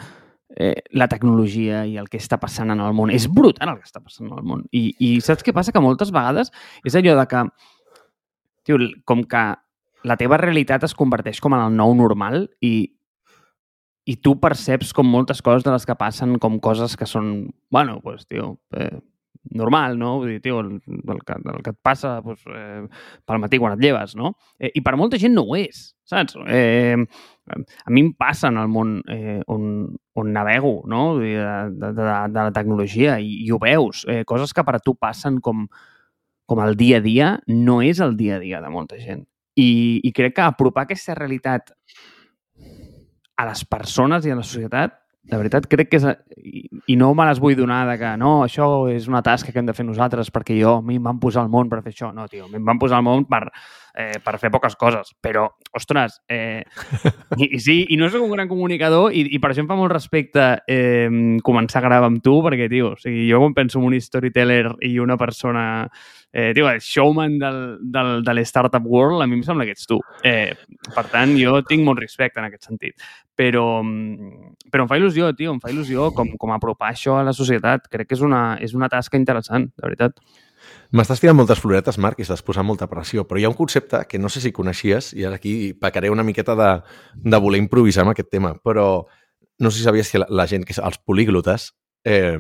eh, 0.56 0.82
la 0.91 1.08
tecnologia 1.12 1.84
i 1.86 1.98
el 2.00 2.10
que 2.10 2.20
està 2.22 2.39
passant 2.41 2.72
en 2.74 2.82
el 2.82 2.96
món. 2.96 3.12
És 3.13 3.28
brutal 3.32 3.74
el 3.74 3.80
que 3.82 3.89
està 3.89 4.02
passant 4.02 4.30
en 4.30 4.39
el 4.39 4.44
món. 4.48 4.65
I, 4.72 4.88
i 5.00 5.12
saps 5.24 5.46
què 5.46 5.54
passa? 5.56 5.76
Que 5.76 5.84
moltes 5.84 6.13
vegades 6.15 6.52
és 6.88 6.98
allò 6.98 7.15
de 7.20 7.28
que, 7.32 7.46
tio, 8.68 8.80
com 9.06 9.24
que 9.30 9.46
la 10.06 10.20
teva 10.22 10.39
realitat 10.41 10.86
es 10.86 10.96
converteix 10.98 11.41
com 11.41 11.56
en 11.58 11.65
el 11.65 11.76
nou 11.76 11.96
normal 11.98 12.46
i, 12.63 12.76
i 14.06 14.15
tu 14.22 14.36
perceps 14.41 14.94
com 14.94 15.10
moltes 15.10 15.41
coses 15.46 15.65
de 15.65 15.74
les 15.74 15.86
que 15.86 15.98
passen 15.98 16.38
com 16.39 16.60
coses 16.63 16.96
que 16.98 17.10
són, 17.10 17.50
bueno, 17.74 18.00
pues, 18.04 18.28
tio, 18.30 18.56
eh, 18.78 19.00
normal, 19.52 19.98
no? 20.00 20.18
Vull 20.22 20.36
dir, 20.36 20.41
tio, 20.46 20.60
el, 20.62 20.76
el, 20.88 21.22
que, 21.26 21.38
el 21.38 21.63
que 21.65 21.74
et 21.74 21.80
passa 21.84 22.20
pues, 22.26 22.41
eh, 22.50 22.86
pel 23.26 23.41
matí 23.41 23.60
quan 23.62 23.76
et 23.76 23.82
lleves, 23.82 24.15
no? 24.18 24.36
Eh, 24.60 24.72
I 24.74 24.84
per 24.86 24.96
molta 25.00 25.20
gent 25.22 25.36
no 25.38 25.46
ho 25.50 25.58
és, 25.58 25.88
saps? 26.08 26.38
Eh, 26.46 26.98
a 27.47 27.91
mi 27.91 28.01
em 28.01 28.13
passa 28.17 28.49
en 28.49 28.58
el 28.58 28.69
món 28.71 28.97
eh, 29.12 29.41
on, 29.51 29.95
on 30.17 30.31
navego, 30.34 30.79
no? 30.89 31.17
De, 31.19 31.36
de, 31.38 31.91
de, 31.93 32.08
de 32.34 32.39
la 32.39 32.51
tecnologia 32.55 33.19
i, 33.21 33.45
i 33.45 33.51
ho 33.53 33.60
veus. 33.62 34.05
Eh, 34.10 34.23
coses 34.25 34.53
que 34.53 34.65
per 34.65 34.77
a 34.77 34.81
tu 34.81 34.95
passen 34.97 35.39
com, 35.45 35.67
com 36.49 36.63
el 36.65 36.75
dia 36.79 36.99
a 37.01 37.05
dia 37.05 37.31
no 37.47 37.81
és 37.86 38.01
el 38.01 38.17
dia 38.17 38.39
a 38.39 38.43
dia 38.43 38.62
de 38.63 38.73
molta 38.73 38.99
gent. 39.01 39.25
I, 39.55 40.01
i 40.03 40.12
crec 40.12 40.36
que 40.39 40.45
apropar 40.45 40.86
aquesta 40.86 41.15
realitat 41.15 41.71
a 43.36 43.45
les 43.47 43.65
persones 43.67 44.25
i 44.25 44.34
a 44.34 44.39
la 44.39 44.43
societat 44.43 44.97
de 45.25 45.38
veritat, 45.38 45.65
crec 45.69 45.89
que 45.89 45.99
és... 46.01 46.05
I, 46.38 46.67
I 46.93 46.95
no 47.01 47.13
me 47.17 47.25
les 47.25 47.39
vull 47.41 47.55
donar 47.58 47.84
de 47.89 47.95
que 47.97 48.12
no, 48.21 48.36
això 48.45 48.86
és 48.93 49.08
una 49.10 49.23
tasca 49.25 49.53
que 49.53 49.58
hem 49.62 49.69
de 49.69 49.73
fer 49.73 49.86
nosaltres 49.88 50.29
perquè 50.34 50.58
jo, 50.60 50.77
a 50.79 50.86
mi 50.86 50.99
em 50.99 51.08
van 51.08 51.21
posar 51.21 51.41
al 51.45 51.49
món 51.49 51.69
per 51.71 51.81
fer 51.86 51.95
això. 51.95 52.12
No, 52.13 52.27
tio, 52.29 52.45
em 52.45 52.65
van 52.65 52.81
posar 52.81 52.99
al 53.01 53.08
món 53.08 53.25
per, 53.29 53.47
eh, 53.95 54.19
per 54.23 54.38
fer 54.41 54.51
poques 54.53 54.75
coses. 54.79 55.13
Però, 55.23 55.47
ostres, 55.75 56.19
eh, 56.29 56.63
i, 57.38 57.49
i 57.55 57.60
sí, 57.63 57.77
i 57.89 57.97
no 57.99 58.10
soc 58.12 58.25
un 58.25 58.36
gran 58.36 58.51
comunicador 58.51 59.15
i, 59.15 59.25
i 59.36 59.41
per 59.41 59.51
això 59.51 59.63
em 59.63 59.71
fa 59.71 59.79
molt 59.79 59.93
respecte 59.93 60.45
eh, 60.67 61.10
començar 61.45 61.81
a 61.81 61.88
gravar 61.88 62.12
amb 62.12 62.21
tu 62.25 62.38
perquè, 62.45 62.69
tio, 62.71 62.93
o 62.93 63.01
sigui, 63.01 63.25
jo 63.31 63.41
quan 63.43 63.55
penso 63.58 63.79
en 63.79 63.89
un 63.89 63.97
storyteller 64.01 64.75
i 64.86 64.97
una 64.99 65.17
persona 65.17 65.65
eh, 66.36 66.51
tio, 66.53 66.69
el 66.69 66.81
showman 66.81 67.38
del, 67.39 67.60
del, 67.81 68.23
de 68.23 68.34
l'Startup 68.36 68.86
World, 68.86 69.23
a 69.23 69.27
mi 69.27 69.39
em 69.39 69.43
sembla 69.47 69.65
que 69.65 69.71
ets 69.77 69.88
tu. 69.88 70.01
Eh, 70.23 70.51
per 70.91 71.05
tant, 71.13 71.31
jo 71.39 71.62
tinc 71.63 71.86
molt 71.88 72.03
respecte 72.03 72.41
en 72.41 72.49
aquest 72.49 72.67
sentit. 72.67 73.05
Però, 73.36 73.63
però 74.71 74.84
em 74.84 74.89
fa 74.91 74.99
il·lusió, 74.99 75.31
tio, 75.36 75.53
em 75.55 75.62
fa 75.63 75.71
il·lusió 75.71 76.10
com, 76.15 76.34
com 76.39 76.51
apropar 76.55 76.91
això 76.91 77.15
a 77.19 77.23
la 77.27 77.34
societat. 77.36 77.88
Crec 77.91 78.12
que 78.12 78.19
és 78.19 78.23
una, 78.23 78.43
és 78.63 78.75
una 78.75 78.91
tasca 78.91 79.19
interessant, 79.19 79.69
de 79.71 79.88
veritat. 79.88 80.19
M'estàs 80.95 81.21
tirant 81.21 81.38
moltes 81.38 81.60
floretes, 81.62 81.97
Marc, 82.01 82.19
i 82.19 82.25
estàs 82.25 82.43
posant 82.45 82.67
molta 82.67 82.88
pressió, 82.91 83.25
però 83.28 83.41
hi 83.41 83.45
ha 83.47 83.51
un 83.51 83.58
concepte 83.58 84.04
que 84.10 84.19
no 84.21 84.32
sé 84.32 84.43
si 84.43 84.54
coneixies, 84.56 85.12
i 85.13 85.25
ara 85.28 85.39
aquí 85.39 85.73
pecaré 85.73 86.12
una 86.13 86.23
miqueta 86.23 86.56
de, 86.56 86.71
de 87.15 87.41
voler 87.41 87.63
improvisar 87.63 88.06
amb 88.06 88.13
aquest 88.15 88.32
tema, 88.32 88.56
però 88.63 89.06
no 89.60 89.71
sé 89.71 89.80
si 89.80 89.88
sabies 89.88 90.12
que 90.12 90.23
la, 90.23 90.30
la 90.30 90.47
gent, 90.47 90.65
que 90.67 90.75
els 90.78 90.99
políglotes, 91.04 91.73
eh, 92.06 92.39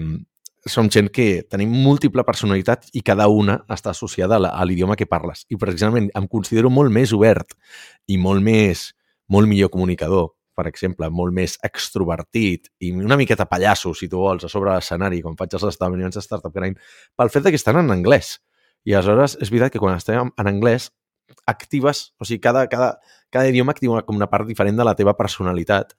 som 0.65 0.89
gent 0.89 1.11
que 1.13 1.45
tenim 1.45 1.69
múltiple 1.69 2.23
personalitat 2.25 2.87
i 2.97 3.03
cada 3.05 3.27
una 3.29 3.59
està 3.69 3.91
associada 3.93 4.39
a 4.49 4.65
l'idioma 4.65 4.97
que 4.97 5.05
parles. 5.05 5.45
I 5.53 5.59
precisament 5.61 6.09
em 6.17 6.27
considero 6.27 6.71
molt 6.73 6.89
més 6.91 7.13
obert 7.13 7.53
i 8.09 8.17
molt 8.17 8.41
més 8.41 8.89
molt 9.27 9.49
millor 9.49 9.71
comunicador, 9.73 10.33
per 10.55 10.67
exemple, 10.69 11.09
molt 11.11 11.35
més 11.35 11.57
extrovertit 11.67 12.69
i 12.79 12.91
una 12.95 13.17
miqueta 13.19 13.47
pallasso, 13.49 13.93
si 13.93 14.09
tu 14.11 14.21
vols, 14.23 14.47
a 14.47 14.51
sobre 14.51 14.73
l'escenari, 14.73 15.21
quan 15.25 15.37
faig 15.39 15.53
els 15.57 15.67
esdeveniments 15.71 16.17
de 16.17 16.23
Startup 16.23 16.53
Grind, 16.53 16.79
pel 17.15 17.31
fet 17.33 17.49
que 17.49 17.59
estan 17.59 17.81
en 17.81 17.91
anglès. 17.93 18.37
I 18.85 18.93
aleshores 18.93 19.37
és 19.41 19.51
veritat 19.51 19.73
que 19.73 19.81
quan 19.81 19.97
estem 19.97 20.31
en 20.31 20.51
anglès 20.51 20.91
actives, 21.49 22.11
o 22.21 22.25
sigui, 22.25 22.39
cada, 22.41 22.67
cada, 22.69 22.95
cada 23.33 23.49
idioma 23.49 23.73
activa 23.73 24.03
com 24.05 24.17
una 24.17 24.29
part 24.29 24.47
diferent 24.47 24.77
de 24.77 24.85
la 24.85 24.95
teva 24.97 25.15
personalitat 25.17 25.95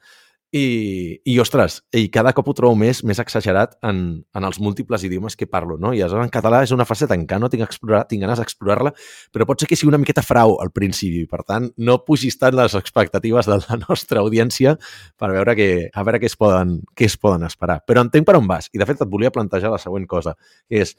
i, 0.54 1.20
i 1.26 1.34
ostres, 1.42 1.80
i 1.96 2.06
cada 2.12 2.30
cop 2.36 2.46
ho 2.48 2.54
trobo 2.56 2.76
més 2.78 3.02
més 3.04 3.18
exagerat 3.18 3.74
en, 3.86 3.98
en 4.22 4.46
els 4.46 4.60
múltiples 4.62 5.02
idiomes 5.04 5.34
que 5.36 5.48
parlo, 5.50 5.76
no? 5.80 5.90
I 5.92 6.04
aleshores 6.04 6.28
en 6.28 6.32
català 6.32 6.62
és 6.62 6.72
una 6.74 6.86
fase 6.86 7.08
tan 7.10 7.24
que 7.26 7.38
no 7.42 7.50
tinc, 7.50 7.64
explorar, 7.66 8.04
tinc 8.06 8.22
ganes 8.22 8.38
d'explorar-la, 8.40 8.92
però 9.34 9.46
pot 9.48 9.60
ser 9.60 9.68
que 9.68 9.78
sigui 9.78 9.90
una 9.90 10.00
miqueta 10.02 10.22
frau 10.22 10.56
al 10.62 10.70
principi. 10.76 11.24
Per 11.30 11.42
tant, 11.42 11.68
no 11.76 11.98
pugis 12.06 12.38
tant 12.38 12.56
les 12.56 12.78
expectatives 12.78 13.50
de 13.50 13.58
la 13.58 13.80
nostra 13.88 14.22
audiència 14.22 14.76
per 15.18 15.32
veure, 15.34 15.56
que, 15.58 15.68
a 15.92 16.06
veure 16.06 16.22
què 16.22 16.30
es, 16.30 16.38
poden, 16.38 16.78
què 16.94 17.10
es 17.10 17.18
poden 17.18 17.46
esperar. 17.50 17.80
Però 17.86 18.06
entenc 18.06 18.28
per 18.28 18.38
on 18.38 18.48
vas. 18.48 18.70
I, 18.72 18.80
de 18.80 18.88
fet, 18.88 19.02
et 19.02 19.12
volia 19.12 19.34
plantejar 19.34 19.74
la 19.74 19.82
següent 19.82 20.06
cosa, 20.10 20.36
que 20.70 20.86
és, 20.86 20.94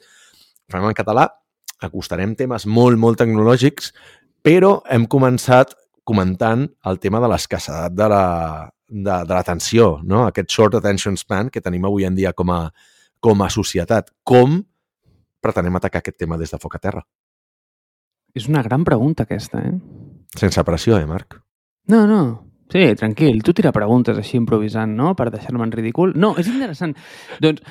farem 0.68 0.92
en 0.92 0.96
català, 0.98 1.28
acostarem 1.82 2.36
temes 2.36 2.66
molt, 2.68 2.98
molt 3.00 3.20
tecnològics, 3.22 3.94
però 4.44 4.78
hem 4.92 5.08
començat 5.10 5.74
comentant 6.08 6.68
el 6.88 6.98
tema 7.00 7.20
de 7.20 7.28
l'escassedat 7.30 7.94
de 7.96 8.06
la, 8.08 8.24
de, 8.88 9.12
de 9.28 9.34
l'atenció, 9.34 9.98
no? 10.02 10.24
aquest 10.26 10.50
short 10.50 10.78
attention 10.80 11.16
span 11.20 11.52
que 11.52 11.62
tenim 11.64 11.84
avui 11.84 12.08
en 12.08 12.16
dia 12.16 12.32
com 12.32 12.50
a, 12.50 12.62
com 13.20 13.44
a 13.44 13.50
societat. 13.52 14.10
Com 14.24 14.62
pretenem 15.44 15.76
atacar 15.78 16.02
aquest 16.02 16.18
tema 16.18 16.38
des 16.40 16.50
de 16.50 16.60
foc 16.60 16.78
a 16.78 16.82
terra? 16.82 17.04
És 18.34 18.48
una 18.48 18.62
gran 18.62 18.84
pregunta, 18.84 19.24
aquesta, 19.24 19.60
eh? 19.64 19.74
Sense 20.36 20.62
pressió, 20.64 20.98
eh, 20.98 21.06
Marc? 21.08 21.38
No, 21.88 22.06
no. 22.06 22.22
Sí, 22.68 22.82
tranquil. 23.00 23.40
Tu 23.42 23.54
tira 23.56 23.72
preguntes 23.72 24.18
així 24.20 24.36
improvisant, 24.36 24.92
no? 24.96 25.14
Per 25.16 25.30
deixar-me 25.32 25.64
en 25.64 25.72
ridícul. 25.72 26.12
No, 26.16 26.34
és 26.36 26.50
interessant. 26.50 26.94
doncs, 27.40 27.62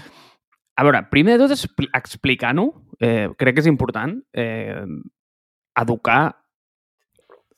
a 0.77 0.83
veure, 0.85 1.03
primer 1.11 1.37
de 1.37 1.45
tot, 1.45 1.53
expl 1.53 1.89
explicant-ho, 1.97 2.67
eh, 2.99 3.29
crec 3.37 3.55
que 3.57 3.61
és 3.61 3.69
important 3.69 4.17
eh, 4.33 4.85
educar 5.77 6.21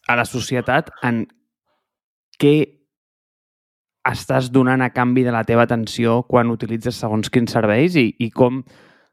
a 0.07 0.15
la 0.15 0.25
societat 0.25 0.91
en 1.03 1.25
què 2.39 2.78
estàs 4.07 4.49
donant 4.53 4.81
a 4.81 4.91
canvi 4.95 5.25
de 5.25 5.33
la 5.35 5.43
teva 5.47 5.65
atenció 5.67 6.21
quan 6.29 6.51
utilitzes 6.53 6.99
segons 7.01 7.29
quins 7.29 7.51
serveis 7.51 7.97
i, 7.99 8.07
i 8.19 8.29
com, 8.31 8.63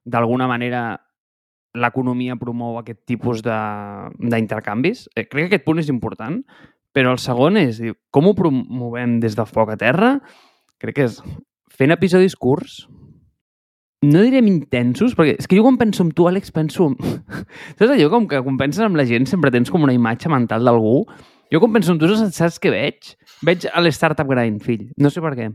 d'alguna 0.07 0.47
manera, 0.49 0.85
l'economia 1.77 2.39
promou 2.41 2.79
aquest 2.81 3.03
tipus 3.09 3.43
d'intercanvis. 3.45 5.07
Eh, 5.15 5.27
crec 5.27 5.51
que 5.51 5.57
aquest 5.57 5.67
punt 5.67 5.83
és 5.83 5.91
important, 5.93 6.41
però 6.97 7.13
el 7.13 7.21
segon 7.21 7.59
és, 7.61 7.81
diu, 7.83 7.97
com 8.15 8.31
ho 8.31 8.37
promovem 8.39 9.19
des 9.21 9.37
de 9.37 9.45
foc 9.49 9.75
a 9.75 9.81
terra? 9.81 10.17
Crec 10.81 10.97
que 10.97 11.09
és 11.11 11.21
fent 11.77 11.93
episodis 11.93 12.37
curts, 12.39 12.85
no 14.07 14.23
direm 14.23 14.49
intensos, 14.51 15.15
perquè 15.17 15.37
és 15.41 15.49
que 15.49 15.57
jo 15.59 15.65
quan 15.65 15.79
penso 15.81 16.05
en 16.05 16.13
tu, 16.17 16.27
Àlex, 16.29 16.53
penso... 16.55 16.91
Saps 17.79 17.91
allò 17.91 18.11
com 18.13 18.27
que 18.31 18.41
quan 18.45 18.59
penses 18.61 18.85
amb 18.85 18.99
la 18.99 19.07
gent 19.09 19.29
sempre 19.29 19.53
tens 19.53 19.73
com 19.73 19.85
una 19.85 19.95
imatge 19.97 20.31
mental 20.33 20.65
d'algú? 20.69 21.01
Jo 21.53 21.61
quan 21.63 21.75
penso 21.75 21.95
en 21.95 22.01
tu, 22.01 22.11
saps 22.11 22.61
què 22.63 22.73
veig? 22.75 23.15
Veig 23.45 23.69
a 23.69 23.83
l'Startup 23.83 24.29
Grind, 24.31 24.63
fill. 24.65 24.89
No 24.97 25.13
sé 25.13 25.21
per 25.25 25.35
què. 25.37 25.53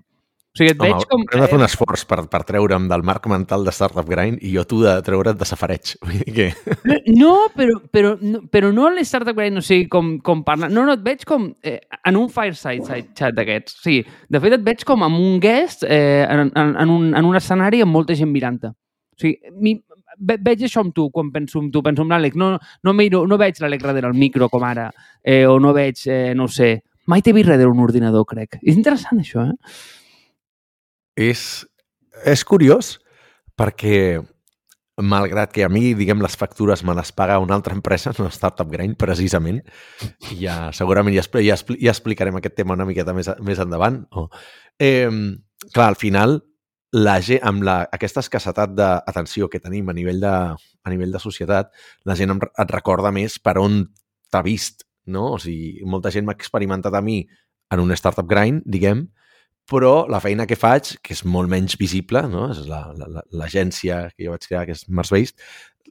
O 0.52 0.60
sigui, 0.60 0.74
et 0.74 0.82
Home, 0.82 0.90
veig 0.90 1.06
com... 1.08 1.22
Hem 1.32 1.44
de 1.46 1.48
fer 1.48 1.58
un 1.58 1.64
esforç 1.64 2.02
per, 2.10 2.18
per 2.28 2.42
treure'm 2.44 2.90
del 2.92 3.06
marc 3.08 3.28
mental 3.32 3.64
de 3.64 3.72
Startup 3.72 4.08
Grind 4.08 4.42
i 4.44 4.50
jo 4.52 4.66
tu 4.68 4.82
de 4.84 4.98
treure't 5.06 5.40
de 5.40 5.48
safareig. 5.48 5.94
Vull 6.04 6.18
dir 6.26 6.34
que... 6.36 6.48
No, 7.16 7.48
però, 7.56 7.78
però, 7.88 8.12
no, 8.20 8.42
però 8.52 8.74
no 8.76 8.90
a 8.90 8.92
l'Startup 8.98 9.38
Grind, 9.38 9.62
o 9.62 9.64
sigui, 9.64 9.88
com, 9.94 10.18
com 10.26 10.44
parla... 10.48 10.68
No, 10.68 10.84
no, 10.84 10.98
et 11.00 11.06
veig 11.06 11.24
com 11.30 11.48
eh, 11.64 11.78
en 12.04 12.20
un 12.20 12.28
fireside 12.34 12.84
side 12.84 13.16
chat 13.16 13.38
d'aquests. 13.38 13.80
O 13.80 13.88
sigui, 13.88 14.04
de 14.04 14.44
fet, 14.44 14.58
et 14.60 14.68
veig 14.68 14.84
com 14.92 15.08
amb 15.08 15.24
un 15.24 15.40
guest 15.40 15.88
eh, 15.88 16.28
en, 16.28 16.52
en, 16.52 16.76
en, 16.84 16.94
un, 16.98 17.08
en 17.16 17.32
un 17.32 17.40
escenari 17.40 17.80
amb 17.86 17.96
molta 17.96 18.20
gent 18.20 18.34
mirant-te. 18.36 18.76
O 18.76 19.24
sigui, 19.24 19.56
mi, 19.64 19.78
ve, 20.20 20.36
veig 20.52 20.68
això 20.68 20.84
amb 20.84 20.92
tu 20.96 21.08
quan 21.16 21.32
penso 21.32 21.64
en 21.64 21.72
tu, 21.72 21.80
penso 21.86 22.04
en 22.04 22.12
l'Àlex. 22.12 22.36
No, 22.36 22.58
no, 22.60 23.00
miro, 23.00 23.24
no 23.24 23.40
veig 23.40 23.64
l'Àlex 23.64 23.88
darrere 23.88 24.12
el 24.12 24.20
micro 24.20 24.52
com 24.52 24.68
ara, 24.68 24.90
eh, 25.24 25.46
o 25.48 25.62
no 25.64 25.72
veig, 25.80 26.04
eh, 26.12 26.34
no 26.36 26.52
sé, 26.52 26.74
mai 27.10 27.22
t'he 27.22 27.34
vist 27.34 27.50
darrere 27.50 27.72
un 27.72 27.82
ordinador, 27.84 28.26
crec. 28.30 28.60
És 28.62 28.76
interessant, 28.76 29.22
això, 29.22 29.48
eh? 29.48 29.56
És, 31.32 31.66
és 32.26 32.44
curiós 32.48 32.96
perquè 33.60 34.22
malgrat 35.02 35.52
que 35.52 35.64
a 35.64 35.70
mi, 35.70 35.94
diguem, 35.98 36.22
les 36.22 36.36
factures 36.38 36.84
me 36.86 36.94
les 36.98 37.12
paga 37.16 37.40
una 37.42 37.56
altra 37.56 37.74
empresa, 37.74 38.14
una 38.20 38.32
startup 38.34 38.70
grind, 38.72 38.98
precisament, 39.00 39.62
ja, 40.38 40.70
segurament 40.76 41.16
ja, 41.16 41.24
ja, 41.42 41.58
ja 41.58 41.94
explicarem 41.94 42.38
aquest 42.38 42.58
tema 42.60 42.76
una 42.78 42.86
miqueta 42.86 43.16
més, 43.18 43.32
més 43.42 43.62
endavant. 43.64 44.04
Oh. 44.12 44.28
Eh, 44.80 45.10
clar, 45.72 45.88
al 45.88 45.98
final, 46.00 46.38
la 46.92 47.18
gent, 47.24 47.42
amb 47.48 47.64
la, 47.66 47.80
aquesta 47.92 48.24
escassetat 48.24 48.76
d'atenció 48.78 49.50
que 49.50 49.64
tenim 49.64 49.90
a 49.90 49.96
nivell, 49.96 50.22
de, 50.22 50.36
a 50.60 50.94
nivell 50.94 51.16
de 51.16 51.24
societat, 51.24 51.72
la 52.06 52.18
gent 52.20 52.36
et 52.36 52.74
recorda 52.76 53.14
més 53.16 53.40
per 53.40 53.58
on 53.62 53.86
t'ha 54.32 54.44
vist, 54.46 54.86
no? 55.06 55.32
O 55.36 55.40
sigui, 55.42 55.80
molta 55.88 56.12
gent 56.14 56.28
m'ha 56.28 56.38
experimentat 56.38 56.96
a 56.98 57.02
mi 57.02 57.24
en 57.72 57.80
un 57.80 57.94
startup 57.96 58.28
grind, 58.28 58.66
diguem, 58.68 59.08
però 59.72 60.06
la 60.12 60.20
feina 60.20 60.48
que 60.50 60.58
faig, 60.60 60.98
que 61.06 61.14
és 61.16 61.24
molt 61.24 61.50
menys 61.52 61.78
visible, 61.80 62.24
no? 62.28 62.50
és 62.52 62.66
l'agència 62.68 63.96
la, 63.96 64.08
la, 64.08 64.16
que 64.16 64.26
jo 64.26 64.34
vaig 64.34 64.48
crear, 64.48 64.66
que 64.68 64.76
és 64.76 64.88
Mars 64.90 65.14
Based, 65.14 65.38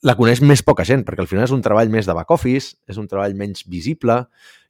la 0.04 0.16
coneix 0.18 0.42
més 0.44 0.62
poca 0.64 0.84
gent, 0.88 1.04
perquè 1.06 1.24
al 1.24 1.28
final 1.30 1.46
és 1.46 1.54
un 1.54 1.62
treball 1.64 1.90
més 1.92 2.08
de 2.08 2.16
back 2.16 2.32
office, 2.34 2.74
és 2.88 3.00
un 3.00 3.08
treball 3.08 3.36
menys 3.38 3.64
visible, 3.68 4.20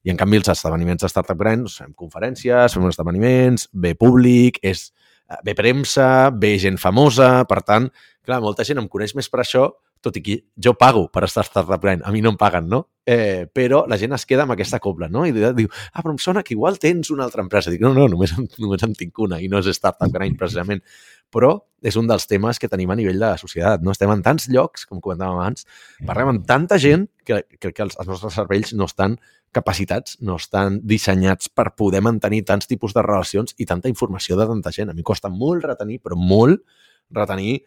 i 0.06 0.12
en 0.12 0.18
canvi 0.20 0.40
els 0.40 0.48
esdeveniments 0.52 1.04
de 1.04 1.10
Startup 1.12 1.38
Grind, 1.38 1.66
doncs, 1.66 1.76
fem 1.82 1.92
conferències, 1.98 2.74
fem 2.74 2.88
esdeveniments, 2.88 3.68
ve 3.72 3.92
públic, 3.98 4.58
és, 4.62 4.88
eh, 5.28 5.38
ve 5.46 5.54
premsa, 5.58 6.30
ve 6.30 6.56
gent 6.58 6.78
famosa, 6.80 7.44
per 7.50 7.60
tant, 7.66 7.90
clar, 8.24 8.40
molta 8.40 8.64
gent 8.64 8.80
em 8.80 8.88
coneix 8.88 9.14
més 9.14 9.28
per 9.28 9.42
això, 9.44 9.68
tot 10.00 10.16
i 10.16 10.22
que 10.24 10.36
jo 10.56 10.74
pago 10.78 11.06
per 11.12 11.24
estar 11.26 11.44
a 11.44 11.48
Startup 11.48 11.80
Grind, 11.82 12.02
a 12.04 12.12
mi 12.12 12.22
no 12.24 12.32
em 12.32 12.38
paguen, 12.40 12.68
no? 12.68 12.86
Eh, 13.06 13.46
però 13.52 13.82
la 13.90 13.98
gent 13.98 14.14
es 14.16 14.24
queda 14.28 14.44
amb 14.46 14.54
aquesta 14.54 14.78
cobla, 14.80 15.08
no? 15.12 15.24
I 15.26 15.32
diu, 15.32 15.68
ah, 15.92 16.02
però 16.02 16.12
em 16.14 16.20
sona 16.22 16.44
que 16.46 16.54
igual 16.54 16.78
tens 16.78 17.10
una 17.10 17.24
altra 17.26 17.42
empresa. 17.44 17.72
Dic, 17.72 17.82
no, 17.82 17.92
no, 17.96 18.06
només, 18.12 18.32
només 18.62 18.84
en 18.86 18.94
tinc 18.96 19.18
una 19.20 19.40
i 19.40 19.48
no 19.50 19.60
és 19.60 19.70
Startup 19.76 20.12
Grind, 20.12 20.38
precisament. 20.40 20.82
Però 21.30 21.52
és 21.86 21.96
un 21.96 22.08
dels 22.10 22.26
temes 22.28 22.58
que 22.60 22.68
tenim 22.68 22.90
a 22.92 22.96
nivell 22.98 23.20
de 23.20 23.32
societat, 23.40 23.82
no? 23.82 23.94
Estem 23.94 24.12
en 24.12 24.22
tants 24.22 24.48
llocs, 24.52 24.86
com 24.88 25.00
comentàvem 25.02 25.40
abans, 25.40 25.66
parlem 26.06 26.34
amb 26.34 26.46
tanta 26.46 26.78
gent 26.80 27.08
que 27.26 27.42
crec 27.58 27.76
que 27.76 27.86
els, 27.86 27.98
els 28.00 28.10
nostres 28.10 28.36
cervells 28.36 28.74
no 28.76 28.88
estan 28.90 29.16
capacitats, 29.54 30.18
no 30.22 30.36
estan 30.38 30.78
dissenyats 30.86 31.50
per 31.50 31.72
poder 31.78 32.02
mantenir 32.06 32.44
tants 32.46 32.70
tipus 32.70 32.94
de 32.94 33.02
relacions 33.02 33.56
i 33.58 33.66
tanta 33.66 33.90
informació 33.90 34.38
de 34.38 34.46
tanta 34.50 34.72
gent. 34.74 34.92
A 34.92 34.96
mi 34.96 35.06
costa 35.06 35.30
molt 35.32 35.66
retenir, 35.66 35.98
però 36.04 36.18
molt 36.18 36.62
retenir 37.10 37.60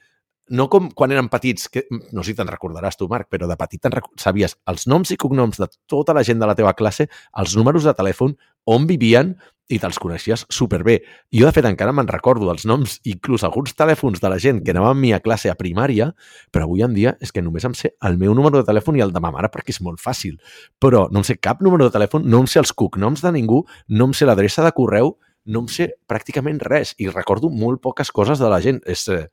no 0.49 0.67
com 0.69 0.89
quan 0.91 1.13
érem 1.15 1.29
petits, 1.31 1.69
que 1.71 1.85
no 2.11 2.23
sé 2.23 2.33
si 2.33 2.37
te'n 2.37 2.49
recordaràs 2.49 2.97
tu, 2.99 3.07
Marc, 3.11 3.29
però 3.31 3.47
de 3.47 3.57
petit 3.59 3.81
te'n 3.83 3.95
sabies 4.19 4.57
els 4.69 4.87
noms 4.91 5.13
i 5.13 5.17
cognoms 5.19 5.59
de 5.61 5.69
tota 5.87 6.15
la 6.15 6.23
gent 6.27 6.41
de 6.41 6.49
la 6.49 6.55
teva 6.57 6.75
classe, 6.75 7.07
els 7.39 7.55
números 7.55 7.87
de 7.87 7.95
telèfon, 7.95 8.35
on 8.67 8.87
vivien 8.87 9.33
i 9.71 9.79
te'ls 9.79 9.97
coneixies 10.01 10.43
superbé. 10.51 10.97
Jo, 11.33 11.47
de 11.47 11.53
fet, 11.55 11.65
encara 11.65 11.93
me'n 11.95 12.09
recordo 12.09 12.49
els 12.51 12.65
noms, 12.67 12.97
inclús 13.09 13.45
alguns 13.47 13.73
telèfons 13.79 14.21
de 14.21 14.29
la 14.29 14.39
gent 14.41 14.59
que 14.63 14.73
anava 14.75 14.91
amb 14.91 15.01
mi 15.01 15.13
a 15.15 15.21
classe 15.23 15.49
a 15.49 15.57
primària, 15.59 16.11
però 16.51 16.67
avui 16.67 16.83
en 16.83 16.93
dia 16.95 17.15
és 17.23 17.31
que 17.31 17.41
només 17.41 17.65
em 17.65 17.75
sé 17.77 17.93
el 18.03 18.19
meu 18.19 18.35
número 18.35 18.59
de 18.59 18.67
telèfon 18.67 18.99
i 18.99 19.05
el 19.05 19.13
de 19.15 19.23
ma 19.23 19.31
mare 19.33 19.49
perquè 19.53 19.73
és 19.73 19.81
molt 19.81 20.03
fàcil. 20.03 20.35
Però 20.83 21.07
no 21.11 21.23
em 21.23 21.27
sé 21.27 21.39
cap 21.39 21.63
número 21.63 21.87
de 21.87 21.95
telèfon, 21.95 22.27
no 22.27 22.43
em 22.43 22.49
sé 22.51 22.59
els 22.59 22.75
cognoms 22.75 23.23
de 23.23 23.31
ningú, 23.31 23.63
no 23.87 24.11
em 24.11 24.17
sé 24.17 24.27
l'adreça 24.27 24.65
de 24.67 24.73
correu, 24.75 25.15
no 25.45 25.63
em 25.63 25.71
sé 25.71 25.93
pràcticament 26.07 26.61
res 26.63 26.93
i 26.99 27.09
recordo 27.11 27.49
molt 27.49 27.81
poques 27.83 28.11
coses 28.11 28.39
de 28.39 28.51
la 28.51 28.61
gent. 28.63 28.81
És, 28.85 29.07
eh, 29.07 29.27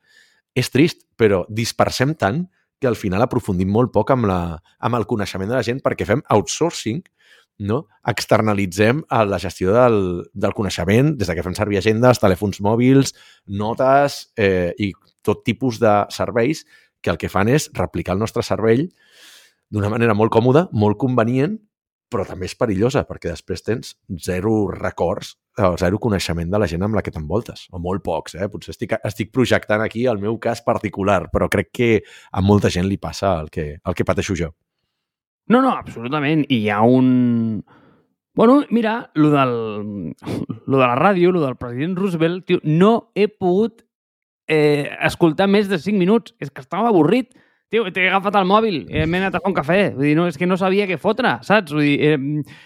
és 0.56 0.70
trist, 0.72 1.04
però 1.16 1.44
dispersem 1.48 2.14
tant 2.18 2.44
que 2.80 2.88
al 2.88 2.96
final 2.96 3.22
aprofundim 3.22 3.68
molt 3.70 3.92
poc 3.92 4.10
amb, 4.14 4.26
la, 4.30 4.40
amb 4.80 4.96
el 4.96 5.06
coneixement 5.06 5.50
de 5.50 5.58
la 5.58 5.64
gent 5.66 5.82
perquè 5.84 6.06
fem 6.08 6.22
outsourcing, 6.32 7.02
no? 7.60 7.82
externalitzem 8.08 9.02
a 9.12 9.22
la 9.28 9.38
gestió 9.38 9.74
del, 9.76 10.24
del 10.32 10.56
coneixement 10.56 11.12
des 11.20 11.28
de 11.28 11.36
que 11.36 11.44
fem 11.44 11.56
servir 11.56 11.80
agendes, 11.82 12.22
telèfons 12.22 12.62
mòbils, 12.64 13.12
notes 13.46 14.22
eh, 14.40 14.72
i 14.80 14.94
tot 15.26 15.44
tipus 15.44 15.78
de 15.82 15.92
serveis 16.10 16.64
que 17.04 17.12
el 17.12 17.20
que 17.20 17.28
fan 17.32 17.52
és 17.52 17.68
replicar 17.76 18.16
el 18.16 18.24
nostre 18.24 18.44
cervell 18.44 18.88
d'una 19.70 19.92
manera 19.92 20.16
molt 20.16 20.32
còmoda, 20.34 20.66
molt 20.72 20.98
convenient, 20.98 21.60
però 22.10 22.26
també 22.26 22.48
és 22.50 22.56
perillosa, 22.58 23.04
perquè 23.08 23.30
després 23.30 23.62
tens 23.62 23.94
zero 24.18 24.66
records 24.74 25.36
zero 25.78 25.98
coneixement 25.98 26.50
de 26.50 26.58
la 26.58 26.66
gent 26.66 26.82
amb 26.82 26.96
la 26.96 27.02
que 27.02 27.12
t'envoltes, 27.12 27.66
o 27.72 27.80
molt 27.82 28.02
pocs, 28.04 28.36
eh? 28.38 28.48
Potser 28.48 28.72
estic, 28.74 28.94
estic 29.04 29.32
projectant 29.34 29.82
aquí 29.84 30.06
el 30.06 30.20
meu 30.22 30.38
cas 30.38 30.62
particular, 30.64 31.28
però 31.32 31.48
crec 31.50 31.70
que 31.72 31.90
a 32.32 32.40
molta 32.40 32.70
gent 32.70 32.88
li 32.88 32.98
passa 32.98 33.34
el 33.40 33.50
que, 33.50 33.80
el 33.84 33.96
que 33.96 34.06
pateixo 34.06 34.36
jo. 34.38 34.52
No, 35.50 35.60
no, 35.60 35.74
absolutament. 35.74 36.46
I 36.48 36.62
hi 36.64 36.70
ha 36.70 36.80
un... 36.86 37.64
Bueno, 38.34 38.62
mira, 38.70 39.10
lo, 39.14 39.30
del, 39.34 40.14
lo 40.66 40.78
de 40.78 40.86
la 40.86 40.96
ràdio, 40.96 41.32
lo 41.32 41.42
del 41.42 41.58
president 41.58 41.96
Roosevelt, 41.98 42.46
tio, 42.46 42.60
no 42.62 43.10
he 43.18 43.26
pogut 43.28 43.82
eh, 44.46 44.86
escoltar 45.02 45.50
més 45.50 45.68
de 45.68 45.80
5 45.82 45.98
minuts. 45.98 46.36
És 46.38 46.54
que 46.54 46.62
estava 46.62 46.88
avorrit 46.88 47.34
tio, 47.70 47.84
t'he 47.94 48.08
agafat 48.08 48.36
el 48.40 48.48
mòbil, 48.50 48.80
eh, 48.90 49.04
m'he 49.06 49.20
anat 49.20 49.38
a 49.38 49.40
fer 49.40 49.50
un 49.50 49.54
cafè. 49.54 49.78
Vull 49.94 50.08
dir, 50.08 50.14
no, 50.18 50.26
és 50.28 50.36
que 50.38 50.48
no 50.48 50.58
sabia 50.58 50.88
què 50.90 50.98
fotre, 50.98 51.36
saps? 51.46 51.72
Vull 51.72 51.86
dir, 51.86 51.96
eh, 52.02 52.18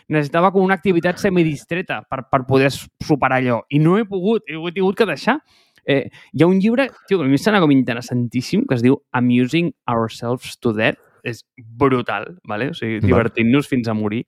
necessitava 0.08 0.50
com 0.54 0.64
una 0.64 0.78
activitat 0.78 1.20
semidistreta 1.20 2.00
per, 2.08 2.24
per 2.30 2.44
poder 2.48 2.70
superar 2.72 3.42
allò. 3.42 3.60
I 3.68 3.82
no 3.84 3.98
he 3.98 4.06
pogut, 4.08 4.48
he 4.48 4.72
tingut 4.72 4.96
que 4.96 5.06
deixar. 5.06 5.38
Eh, 5.84 6.08
hi 6.32 6.42
ha 6.42 6.48
un 6.48 6.60
llibre, 6.60 6.88
tio, 7.06 7.18
que 7.18 7.26
a 7.26 7.28
mi 7.28 7.38
sembla 7.38 7.60
com 7.60 7.74
interessantíssim, 7.74 8.64
que 8.66 8.78
es 8.78 8.82
diu 8.82 8.96
Amusing 9.12 9.74
Ourselves 9.86 10.56
to 10.58 10.72
Death. 10.72 11.00
És 11.24 11.44
brutal, 11.56 12.34
¿vale? 12.44 12.68
o 12.68 12.74
sigui, 12.76 12.98
divertint-nos 13.00 13.68
fins 13.68 13.88
a 13.88 13.94
morir. 13.96 14.26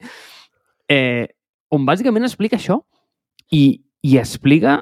Eh, 0.88 1.28
on 1.68 1.84
bàsicament 1.84 2.24
explica 2.24 2.56
això 2.56 2.78
i, 3.52 3.82
i 4.00 4.16
explica 4.16 4.78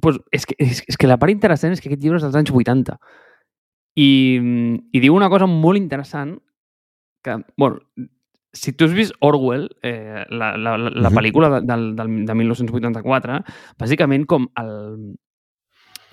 pues, 0.00 0.18
és, 0.32 0.46
que, 0.48 0.56
és, 0.58 0.80
és 0.88 0.98
que 0.98 1.06
la 1.06 1.18
part 1.22 1.30
interessant 1.30 1.74
és 1.74 1.82
que 1.82 1.90
aquest 1.90 2.02
llibre 2.02 2.18
és 2.18 2.24
dels 2.24 2.38
anys 2.40 2.50
80 2.50 2.96
i, 3.98 4.10
i 4.92 5.02
diu 5.02 5.14
una 5.16 5.30
cosa 5.32 5.48
molt 5.50 5.80
interessant 5.80 6.36
que, 7.22 7.38
bueno, 7.56 7.80
si 8.52 8.72
tu 8.72 8.84
has 8.84 8.92
vist 8.92 9.14
Orwell, 9.20 9.68
eh, 9.82 10.24
la, 10.28 10.52
la, 10.56 10.76
la, 10.76 10.90
la 10.92 11.10
pel·lícula 11.10 11.48
de, 11.54 11.60
de, 11.66 11.76
de, 11.96 12.06
de 12.28 12.34
1984, 12.36 13.38
bàsicament 13.80 14.26
com 14.28 14.48
el, 14.60 14.72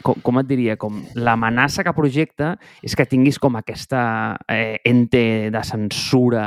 com, 0.06 0.20
com 0.24 0.40
et 0.40 0.48
diria, 0.48 0.78
com 0.80 1.02
l'amenaça 1.20 1.84
que 1.84 1.96
projecta 1.96 2.54
és 2.86 2.96
que 2.96 3.08
tinguis 3.10 3.40
com 3.42 3.60
aquesta 3.60 4.02
eh, 4.48 4.80
ente 4.88 5.52
de 5.52 5.64
censura 5.68 6.46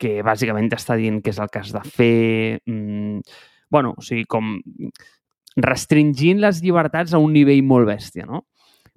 que 0.00 0.18
bàsicament 0.26 0.68
t'està 0.72 0.98
dient 1.00 1.22
què 1.22 1.32
és 1.32 1.40
el 1.40 1.50
que 1.52 1.62
has 1.62 1.72
de 1.72 1.84
fer. 1.88 2.60
Mm, 2.68 3.22
bueno, 3.72 3.94
o 3.96 4.04
sigui, 4.04 4.26
com 4.28 4.58
restringint 5.56 6.42
les 6.42 6.60
llibertats 6.64 7.14
a 7.14 7.22
un 7.22 7.32
nivell 7.32 7.62
molt 7.64 7.88
bèstia, 7.88 8.26
no? 8.28 8.44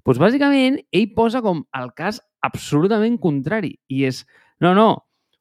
Doncs 0.08 0.22
bàsicament, 0.24 0.78
ell 0.96 1.10
posa 1.12 1.42
com 1.44 1.66
el 1.76 1.90
cas 1.98 2.22
absolutament 2.48 3.18
contrari 3.20 3.74
i 3.92 4.06
és, 4.08 4.22
no, 4.64 4.72
no, 4.72 4.88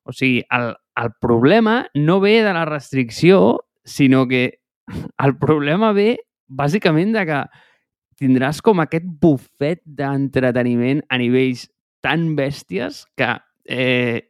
o 0.02 0.14
sigui, 0.14 0.40
el, 0.50 0.72
el 0.98 1.12
problema 1.22 1.84
no 1.94 2.18
ve 2.18 2.40
de 2.42 2.54
la 2.56 2.64
restricció, 2.66 3.60
sinó 3.86 4.24
que 4.26 4.58
el 5.24 5.36
problema 5.38 5.92
ve 5.94 6.16
bàsicament 6.50 7.14
de 7.14 7.22
que 7.28 7.40
tindràs 8.18 8.58
com 8.64 8.82
aquest 8.82 9.06
bufet 9.22 9.84
d'entreteniment 9.86 11.04
a 11.14 11.20
nivells 11.22 11.68
tan 12.02 12.32
bèsties 12.34 13.04
que 13.14 13.36
eh, 13.70 14.26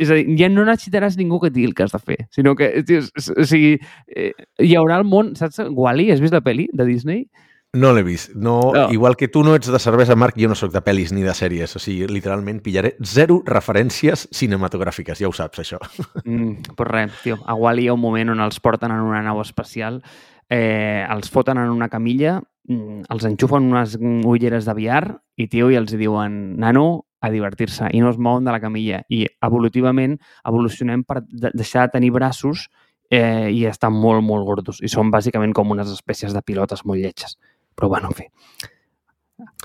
és 0.00 0.08
a 0.08 0.16
dir, 0.16 0.38
ja 0.40 0.48
no 0.52 0.64
necessitaràs 0.68 1.20
ningú 1.20 1.40
que 1.42 1.52
et 1.52 1.56
digui 1.58 1.68
el 1.68 1.76
que 1.76 1.84
has 1.84 1.92
de 1.92 2.00
fer, 2.00 2.18
sinó 2.32 2.56
que, 2.56 2.72
tio, 2.88 3.04
o 3.04 3.44
sigui, 3.44 3.76
eh, 4.08 4.32
hi 4.64 4.72
haurà 4.80 5.00
el 5.00 5.08
món, 5.08 5.34
saps? 5.36 5.60
Wall-E, 5.68 6.08
has 6.14 6.24
vist 6.24 6.36
la 6.36 6.44
pel·li 6.44 6.70
de 6.72 6.88
Disney? 6.88 7.26
No 7.72 7.92
l'he 7.94 8.02
vist. 8.02 8.32
No, 8.34 8.72
no. 8.74 8.88
Igual 8.90 9.14
que 9.16 9.28
tu 9.28 9.44
no 9.46 9.54
ets 9.54 9.70
de 9.70 9.78
cervesa, 9.78 10.16
Marc, 10.18 10.34
jo 10.34 10.48
no 10.50 10.56
sóc 10.58 10.72
de 10.74 10.82
pel·lis 10.82 11.12
ni 11.14 11.22
de 11.22 11.34
sèries. 11.38 11.76
O 11.78 11.82
sigui, 11.82 12.08
literalment 12.10 12.58
pillaré 12.64 12.96
zero 13.06 13.40
referències 13.46 14.26
cinematogràfiques, 14.34 15.20
ja 15.22 15.28
ho 15.30 15.34
saps, 15.36 15.62
això. 15.62 15.78
Mm, 16.24 16.74
pues 16.74 16.88
res, 16.90 17.20
tio. 17.22 17.38
A 17.46 17.54
Wall-E 17.54 17.84
hi 17.84 17.88
ha 17.88 17.94
un 17.94 18.02
moment 18.02 18.34
on 18.34 18.42
els 18.42 18.58
porten 18.60 18.90
en 18.90 19.04
una 19.06 19.22
nau 19.22 19.38
espacial, 19.40 20.00
eh, 20.50 21.06
els 21.06 21.30
foten 21.30 21.62
en 21.62 21.70
una 21.70 21.88
camilla, 21.88 22.40
mm, 22.66 23.06
els 23.08 23.28
enxufen 23.30 23.70
unes 23.70 23.96
ulleres 24.02 24.66
de 24.66 24.74
VR 24.74 25.14
i, 25.36 25.46
tio, 25.46 25.70
i 25.70 25.78
els 25.78 25.94
diuen, 25.94 26.58
nano, 26.58 27.06
a 27.20 27.30
divertir-se 27.30 27.90
i 27.92 28.00
no 28.00 28.10
es 28.10 28.18
mouen 28.18 28.44
de 28.44 28.50
la 28.50 28.60
camilla. 28.60 29.04
I 29.08 29.26
evolutivament 29.46 30.18
evolucionem 30.42 31.04
per 31.04 31.22
deixar 31.30 31.86
de 31.86 31.98
tenir 31.98 32.10
braços 32.10 32.66
eh, 33.10 33.50
i 33.52 33.66
estar 33.66 33.90
molt, 33.90 34.24
molt 34.24 34.46
gordos. 34.46 34.80
I 34.82 34.88
són 34.88 35.10
bàsicament 35.12 35.52
com 35.54 35.70
unes 35.74 35.90
espècies 35.92 36.34
de 36.34 36.42
pilotes 36.42 36.84
molt 36.86 37.02
lletges. 37.02 37.36
Però, 37.80 37.88
bueno, 37.88 38.10
en 38.12 38.18
fi. 38.18 38.26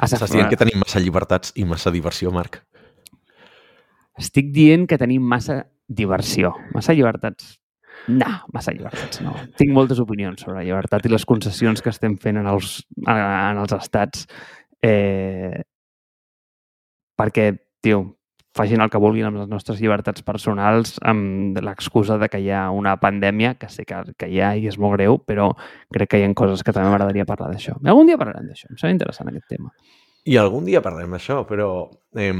Estàs 0.06 0.32
dient 0.32 0.48
que 0.48 0.60
tenim 0.60 0.80
massa 0.80 1.02
llibertats 1.04 1.52
i 1.60 1.66
massa 1.68 1.92
diversió, 1.92 2.32
Marc? 2.32 2.62
Estic 4.16 4.54
dient 4.56 4.86
que 4.88 4.96
tenim 4.96 5.26
massa 5.28 5.66
diversió. 5.92 6.54
Massa 6.72 6.96
llibertats. 6.96 7.58
No, 8.08 8.30
massa 8.56 8.72
llibertats, 8.72 9.20
no. 9.26 9.34
Tinc 9.60 9.74
moltes 9.76 10.00
opinions 10.00 10.46
sobre 10.46 10.62
la 10.62 10.64
llibertat 10.64 11.08
i 11.08 11.12
les 11.12 11.28
concessions 11.28 11.84
que 11.84 11.92
estem 11.92 12.16
fent 12.22 12.40
en 12.40 12.48
els, 12.48 12.78
en 13.04 13.60
els 13.60 13.76
estats 13.76 14.24
eh, 14.80 15.64
perquè, 17.20 17.50
tio, 17.84 18.04
facin 18.56 18.82
el 18.82 18.90
que 18.92 19.02
vulguin 19.02 19.28
amb 19.28 19.42
les 19.42 19.50
nostres 19.52 19.82
llibertats 19.84 20.24
personals 20.24 20.96
amb 21.04 21.60
l'excusa 21.66 22.18
de 22.22 22.30
que 22.32 22.40
hi 22.40 22.50
ha 22.56 22.70
una 22.72 22.96
pandèmia, 23.02 23.56
que 23.60 23.68
sé 23.70 23.84
que, 23.88 24.00
que 24.16 24.30
hi 24.32 24.40
ha 24.40 24.54
i 24.56 24.70
és 24.72 24.80
molt 24.80 24.96
greu, 24.96 25.20
però 25.20 25.52
crec 25.94 26.14
que 26.14 26.22
hi 26.22 26.26
ha 26.26 26.32
coses 26.38 26.64
que 26.64 26.72
també 26.72 26.90
m'agradaria 26.90 27.28
parlar 27.28 27.52
d'això. 27.52 27.76
Algun 27.84 28.08
dia 28.08 28.20
parlarem 28.22 28.48
d'això, 28.48 28.72
em 28.72 28.80
sembla 28.80 28.96
interessant 28.96 29.34
aquest 29.34 29.48
tema. 29.52 29.74
I 30.26 30.40
algun 30.42 30.66
dia 30.66 30.82
parlarem 30.82 31.12
d'això, 31.18 31.44
però 31.46 31.70
eh, 32.18 32.32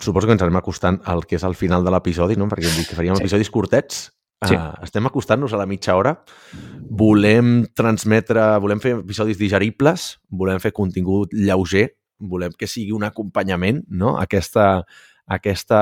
suposo 0.00 0.26
que 0.26 0.36
ens 0.38 0.42
anem 0.42 0.58
acostant 0.58 1.00
al 1.04 1.26
que 1.28 1.36
és 1.36 1.46
el 1.46 1.54
final 1.54 1.84
de 1.84 1.92
l'episodi, 1.92 2.40
no? 2.40 2.48
perquè 2.50 2.68
hem 2.68 2.80
dit 2.80 2.88
que 2.88 2.98
faríem 2.98 3.20
sí. 3.20 3.26
episodis 3.26 3.52
curtets. 3.52 4.02
Sí. 4.42 4.56
Uh, 4.58 4.72
estem 4.82 5.06
acostant-nos 5.06 5.52
a 5.54 5.60
la 5.60 5.68
mitja 5.70 5.94
hora. 5.94 6.16
Volem 6.90 7.60
transmetre, 7.78 8.42
volem 8.64 8.80
fer 8.82 8.96
episodis 8.98 9.38
digeribles, 9.38 10.16
volem 10.34 10.58
fer 10.64 10.72
contingut 10.74 11.30
lleuger, 11.36 11.92
volem 12.30 12.54
que 12.58 12.68
sigui 12.70 12.92
un 12.94 13.04
acompanyament, 13.06 13.82
no? 13.88 14.16
Aquesta, 14.20 14.82
aquesta, 15.26 15.80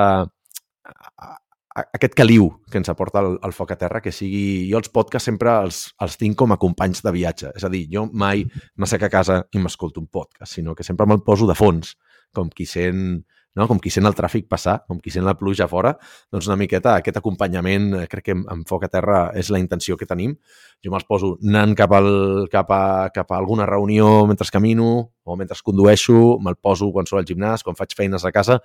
aquest 1.81 2.15
caliu 2.19 2.49
que 2.71 2.81
ens 2.81 2.91
aporta 2.93 3.23
el, 3.25 3.37
el 3.47 3.55
foc 3.57 3.75
a 3.75 3.79
terra, 3.81 4.03
que 4.05 4.13
sigui... 4.15 4.69
Jo 4.71 4.81
els 4.81 4.93
podcasts 4.93 5.29
sempre 5.31 5.55
els, 5.65 5.83
els 6.03 6.17
tinc 6.21 6.39
com 6.39 6.53
a 6.53 6.59
companys 6.61 7.05
de 7.07 7.15
viatge. 7.15 7.53
És 7.57 7.67
a 7.67 7.73
dir, 7.73 7.87
jo 7.93 8.07
mai 8.13 8.45
m'assec 8.77 9.07
a 9.07 9.13
casa 9.13 9.43
i 9.53 9.63
m'escolto 9.63 10.03
un 10.03 10.09
podcast, 10.11 10.57
sinó 10.57 10.75
que 10.75 10.87
sempre 10.87 11.07
me'l 11.07 11.25
poso 11.27 11.49
de 11.51 11.57
fons, 11.59 11.95
com 12.35 12.51
qui 12.55 12.67
sent 12.69 13.23
no? 13.57 13.67
com 13.69 13.81
qui 13.83 13.91
sent 13.91 14.07
el 14.07 14.17
tràfic 14.17 14.47
passar, 14.51 14.81
com 14.89 15.01
qui 15.03 15.13
sent 15.15 15.27
la 15.27 15.35
pluja 15.39 15.67
fora, 15.71 15.95
doncs 16.33 16.49
una 16.51 16.59
miqueta 16.61 16.95
aquest 16.99 17.21
acompanyament, 17.21 17.91
eh, 17.99 18.07
crec 18.11 18.29
que 18.31 18.37
en 18.39 18.65
foc 18.69 18.87
a 18.87 18.93
terra 18.93 19.21
és 19.37 19.51
la 19.51 19.61
intenció 19.63 19.97
que 19.99 20.09
tenim. 20.09 20.37
Jo 20.85 20.93
me'ls 20.95 21.07
poso 21.09 21.35
anant 21.47 21.75
cap, 21.79 21.93
al, 21.97 22.49
cap, 22.53 22.71
a, 22.71 23.11
cap 23.15 23.33
a 23.33 23.39
alguna 23.41 23.67
reunió 23.69 24.27
mentre 24.27 24.49
camino 24.53 24.91
o 25.25 25.37
mentre 25.37 25.59
condueixo, 25.65 26.39
me'l 26.41 26.59
poso 26.61 26.91
quan 26.93 27.07
sóc 27.07 27.21
al 27.21 27.29
gimnàs, 27.29 27.65
quan 27.67 27.79
faig 27.79 27.95
feines 27.97 28.25
a 28.25 28.33
casa, 28.33 28.61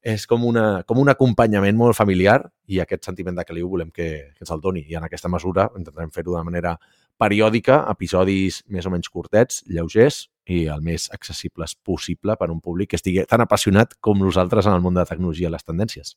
és 0.00 0.24
com, 0.26 0.46
una, 0.48 0.82
com 0.88 0.98
un 0.98 1.10
acompanyament 1.12 1.76
molt 1.76 1.96
familiar 1.96 2.40
i 2.72 2.80
aquest 2.80 3.04
sentiment 3.04 3.36
de 3.36 3.44
caliu 3.44 3.68
volem 3.68 3.90
que, 3.92 4.32
que 4.32 4.44
ens 4.46 4.52
el 4.54 4.62
doni. 4.64 4.86
I 4.88 4.96
en 4.96 5.04
aquesta 5.04 5.28
mesura 5.28 5.68
intentarem 5.76 6.12
fer-ho 6.14 6.38
de 6.38 6.44
manera 6.46 6.76
periòdica, 7.20 7.82
episodis 7.92 8.62
més 8.72 8.86
o 8.88 8.92
menys 8.92 9.12
curtets, 9.12 9.60
lleugers, 9.68 10.24
i 10.50 10.64
el 10.72 10.82
més 10.82 11.06
accessibles 11.14 11.76
possible 11.86 12.34
per 12.38 12.48
a 12.48 12.52
un 12.52 12.60
públic 12.64 12.92
que 12.92 12.98
estigui 12.98 13.22
tan 13.30 13.44
apassionat 13.44 13.94
com 14.02 14.18
nosaltres 14.18 14.66
en 14.66 14.74
el 14.74 14.84
món 14.84 14.96
de 14.96 15.04
la 15.04 15.08
tecnologia 15.08 15.48
i 15.48 15.54
les 15.54 15.66
tendències. 15.66 16.14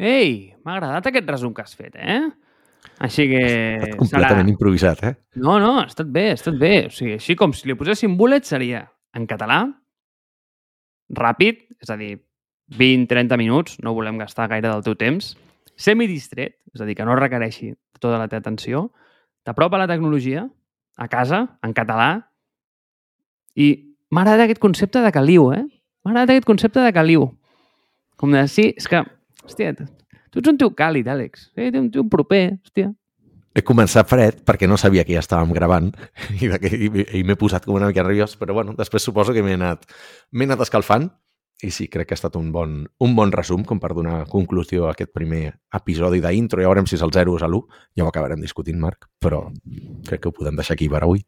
Ei, 0.00 0.54
m'ha 0.64 0.78
agradat 0.78 1.10
aquest 1.10 1.28
resum 1.30 1.52
que 1.54 1.62
has 1.62 1.76
fet, 1.76 1.98
eh? 2.00 2.22
Així 3.04 3.26
que... 3.28 3.42
Ha 3.44 3.76
estat 3.76 3.98
completament 4.00 4.46
serà... 4.46 4.54
improvisat, 4.54 5.02
eh? 5.04 5.12
No, 5.36 5.58
no, 5.62 5.74
ha 5.82 5.86
estat 5.86 6.08
bé, 6.12 6.30
ha 6.32 6.38
estat 6.38 6.56
bé. 6.60 6.72
O 6.88 6.94
sigui, 6.94 7.18
així 7.20 7.36
com 7.38 7.52
si 7.56 7.68
li 7.68 7.76
poséssim 7.78 8.16
bullet 8.18 8.48
seria 8.48 8.86
en 9.16 9.26
català, 9.30 9.60
ràpid, 11.20 11.62
és 11.82 11.92
a 11.92 11.98
dir, 12.00 12.14
20-30 12.78 13.38
minuts, 13.40 13.76
no 13.84 13.94
volem 13.96 14.18
gastar 14.20 14.48
gaire 14.50 14.70
del 14.70 14.84
teu 14.86 14.96
temps, 14.98 15.34
semidistret, 15.80 16.56
és 16.74 16.82
a 16.82 16.88
dir, 16.88 16.96
que 16.96 17.06
no 17.06 17.18
requereixi 17.18 17.74
tota 18.00 18.20
la 18.20 18.28
teva 18.30 18.44
atenció, 18.44 18.88
t'apropa 19.44 19.80
la 19.80 19.88
tecnologia, 19.90 20.46
a 21.00 21.08
casa, 21.08 21.44
en 21.66 21.74
català, 21.76 22.29
i 23.56 23.70
m'ha 24.10 24.24
agradat 24.24 24.46
aquest 24.46 24.62
concepte 24.62 25.02
de 25.04 25.12
caliu, 25.14 25.50
eh? 25.54 25.64
M'ha 26.04 26.12
agradat 26.12 26.36
aquest 26.36 26.48
concepte 26.48 26.82
de 26.84 26.92
caliu. 26.94 27.28
Com 28.20 28.34
de, 28.36 28.44
sí, 28.52 28.70
és 28.76 28.88
que, 28.90 29.02
hòstia, 29.44 29.74
tu 29.74 30.42
ets 30.42 30.50
un 30.52 30.58
tio 30.60 30.70
càlid, 30.76 31.08
Àlex. 31.08 31.50
Sí, 31.54 31.70
un 31.78 31.90
tio 31.92 32.06
proper, 32.10 32.44
hòstia. 32.60 32.92
He 33.50 33.64
començat 33.66 34.06
fred 34.06 34.44
perquè 34.46 34.68
no 34.70 34.76
sabia 34.78 35.02
que 35.02 35.16
ja 35.16 35.22
estàvem 35.24 35.50
gravant 35.56 35.88
i, 36.38 36.46
i, 36.46 36.90
i 37.18 37.24
m'he 37.26 37.34
posat 37.38 37.66
com 37.66 37.74
una 37.74 37.88
mica 37.90 38.04
nerviós, 38.04 38.36
però 38.38 38.54
bueno, 38.54 38.76
després 38.78 39.02
suposo 39.02 39.34
que 39.34 39.42
m'he 39.42 39.56
anat, 39.58 39.88
anat 40.46 40.62
escalfant 40.68 41.08
i 41.66 41.70
sí, 41.74 41.88
crec 41.92 42.08
que 42.08 42.14
ha 42.14 42.20
estat 42.20 42.36
un 42.38 42.48
bon, 42.52 42.78
un 43.04 43.16
bon 43.16 43.32
resum 43.34 43.64
com 43.68 43.80
per 43.80 43.90
donar 43.96 44.22
conclusió 44.30 44.86
a 44.86 44.94
aquest 44.94 45.10
primer 45.12 45.42
episodi 45.76 46.22
d'intro. 46.24 46.62
Ja 46.62 46.70
veurem 46.70 46.88
si 46.88 46.96
és 46.96 47.04
el 47.04 47.12
0 47.12 47.34
o 47.34 47.36
és 47.36 47.44
l'1, 47.44 47.60
ja 47.98 48.06
ho 48.06 48.08
acabarem 48.08 48.40
discutint, 48.40 48.78
Marc, 48.80 49.10
però 49.20 49.42
crec 50.08 50.22
que 50.22 50.30
ho 50.30 50.36
podem 50.36 50.56
deixar 50.56 50.78
aquí 50.78 50.88
per 50.88 51.02
avui. 51.04 51.24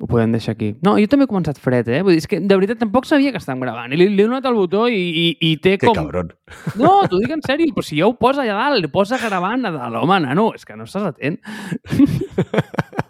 Ho 0.00 0.08
podem 0.10 0.32
deixar 0.34 0.54
aquí. 0.56 0.72
No, 0.84 0.96
jo 0.98 1.06
també 1.10 1.28
he 1.28 1.30
començat 1.30 1.60
fred, 1.62 1.88
eh? 1.88 2.00
Vull 2.02 2.16
dir, 2.16 2.22
és 2.24 2.28
que 2.30 2.40
de 2.42 2.58
veritat 2.58 2.80
tampoc 2.82 3.06
sabia 3.06 3.30
que 3.34 3.40
estàvem 3.42 3.62
gravant. 3.62 3.94
I 3.94 4.00
li, 4.00 4.08
li 4.10 4.24
he 4.24 4.26
donat 4.26 4.46
el 4.50 4.58
botó 4.58 4.88
i, 4.90 4.98
i, 4.98 5.26
i 5.50 5.54
té 5.62 5.76
que 5.78 5.86
com... 5.86 5.94
Que 5.94 6.02
cabron. 6.02 6.32
No, 6.80 6.96
t'ho 7.10 7.22
dic 7.22 7.36
en 7.36 7.44
sèrio, 7.46 7.70
però 7.76 7.86
si 7.86 8.00
ja 8.00 8.10
ho 8.10 8.16
posa 8.18 8.42
allà 8.42 8.58
dalt, 8.58 8.82
li 8.82 8.90
posa 8.92 9.20
gravant 9.22 9.70
a 9.70 9.74
dalt, 9.74 10.02
home, 10.02 10.20
nano, 10.26 10.50
és 10.58 10.66
que 10.66 10.78
no 10.78 10.88
estàs 10.88 11.06
atent. 11.12 11.38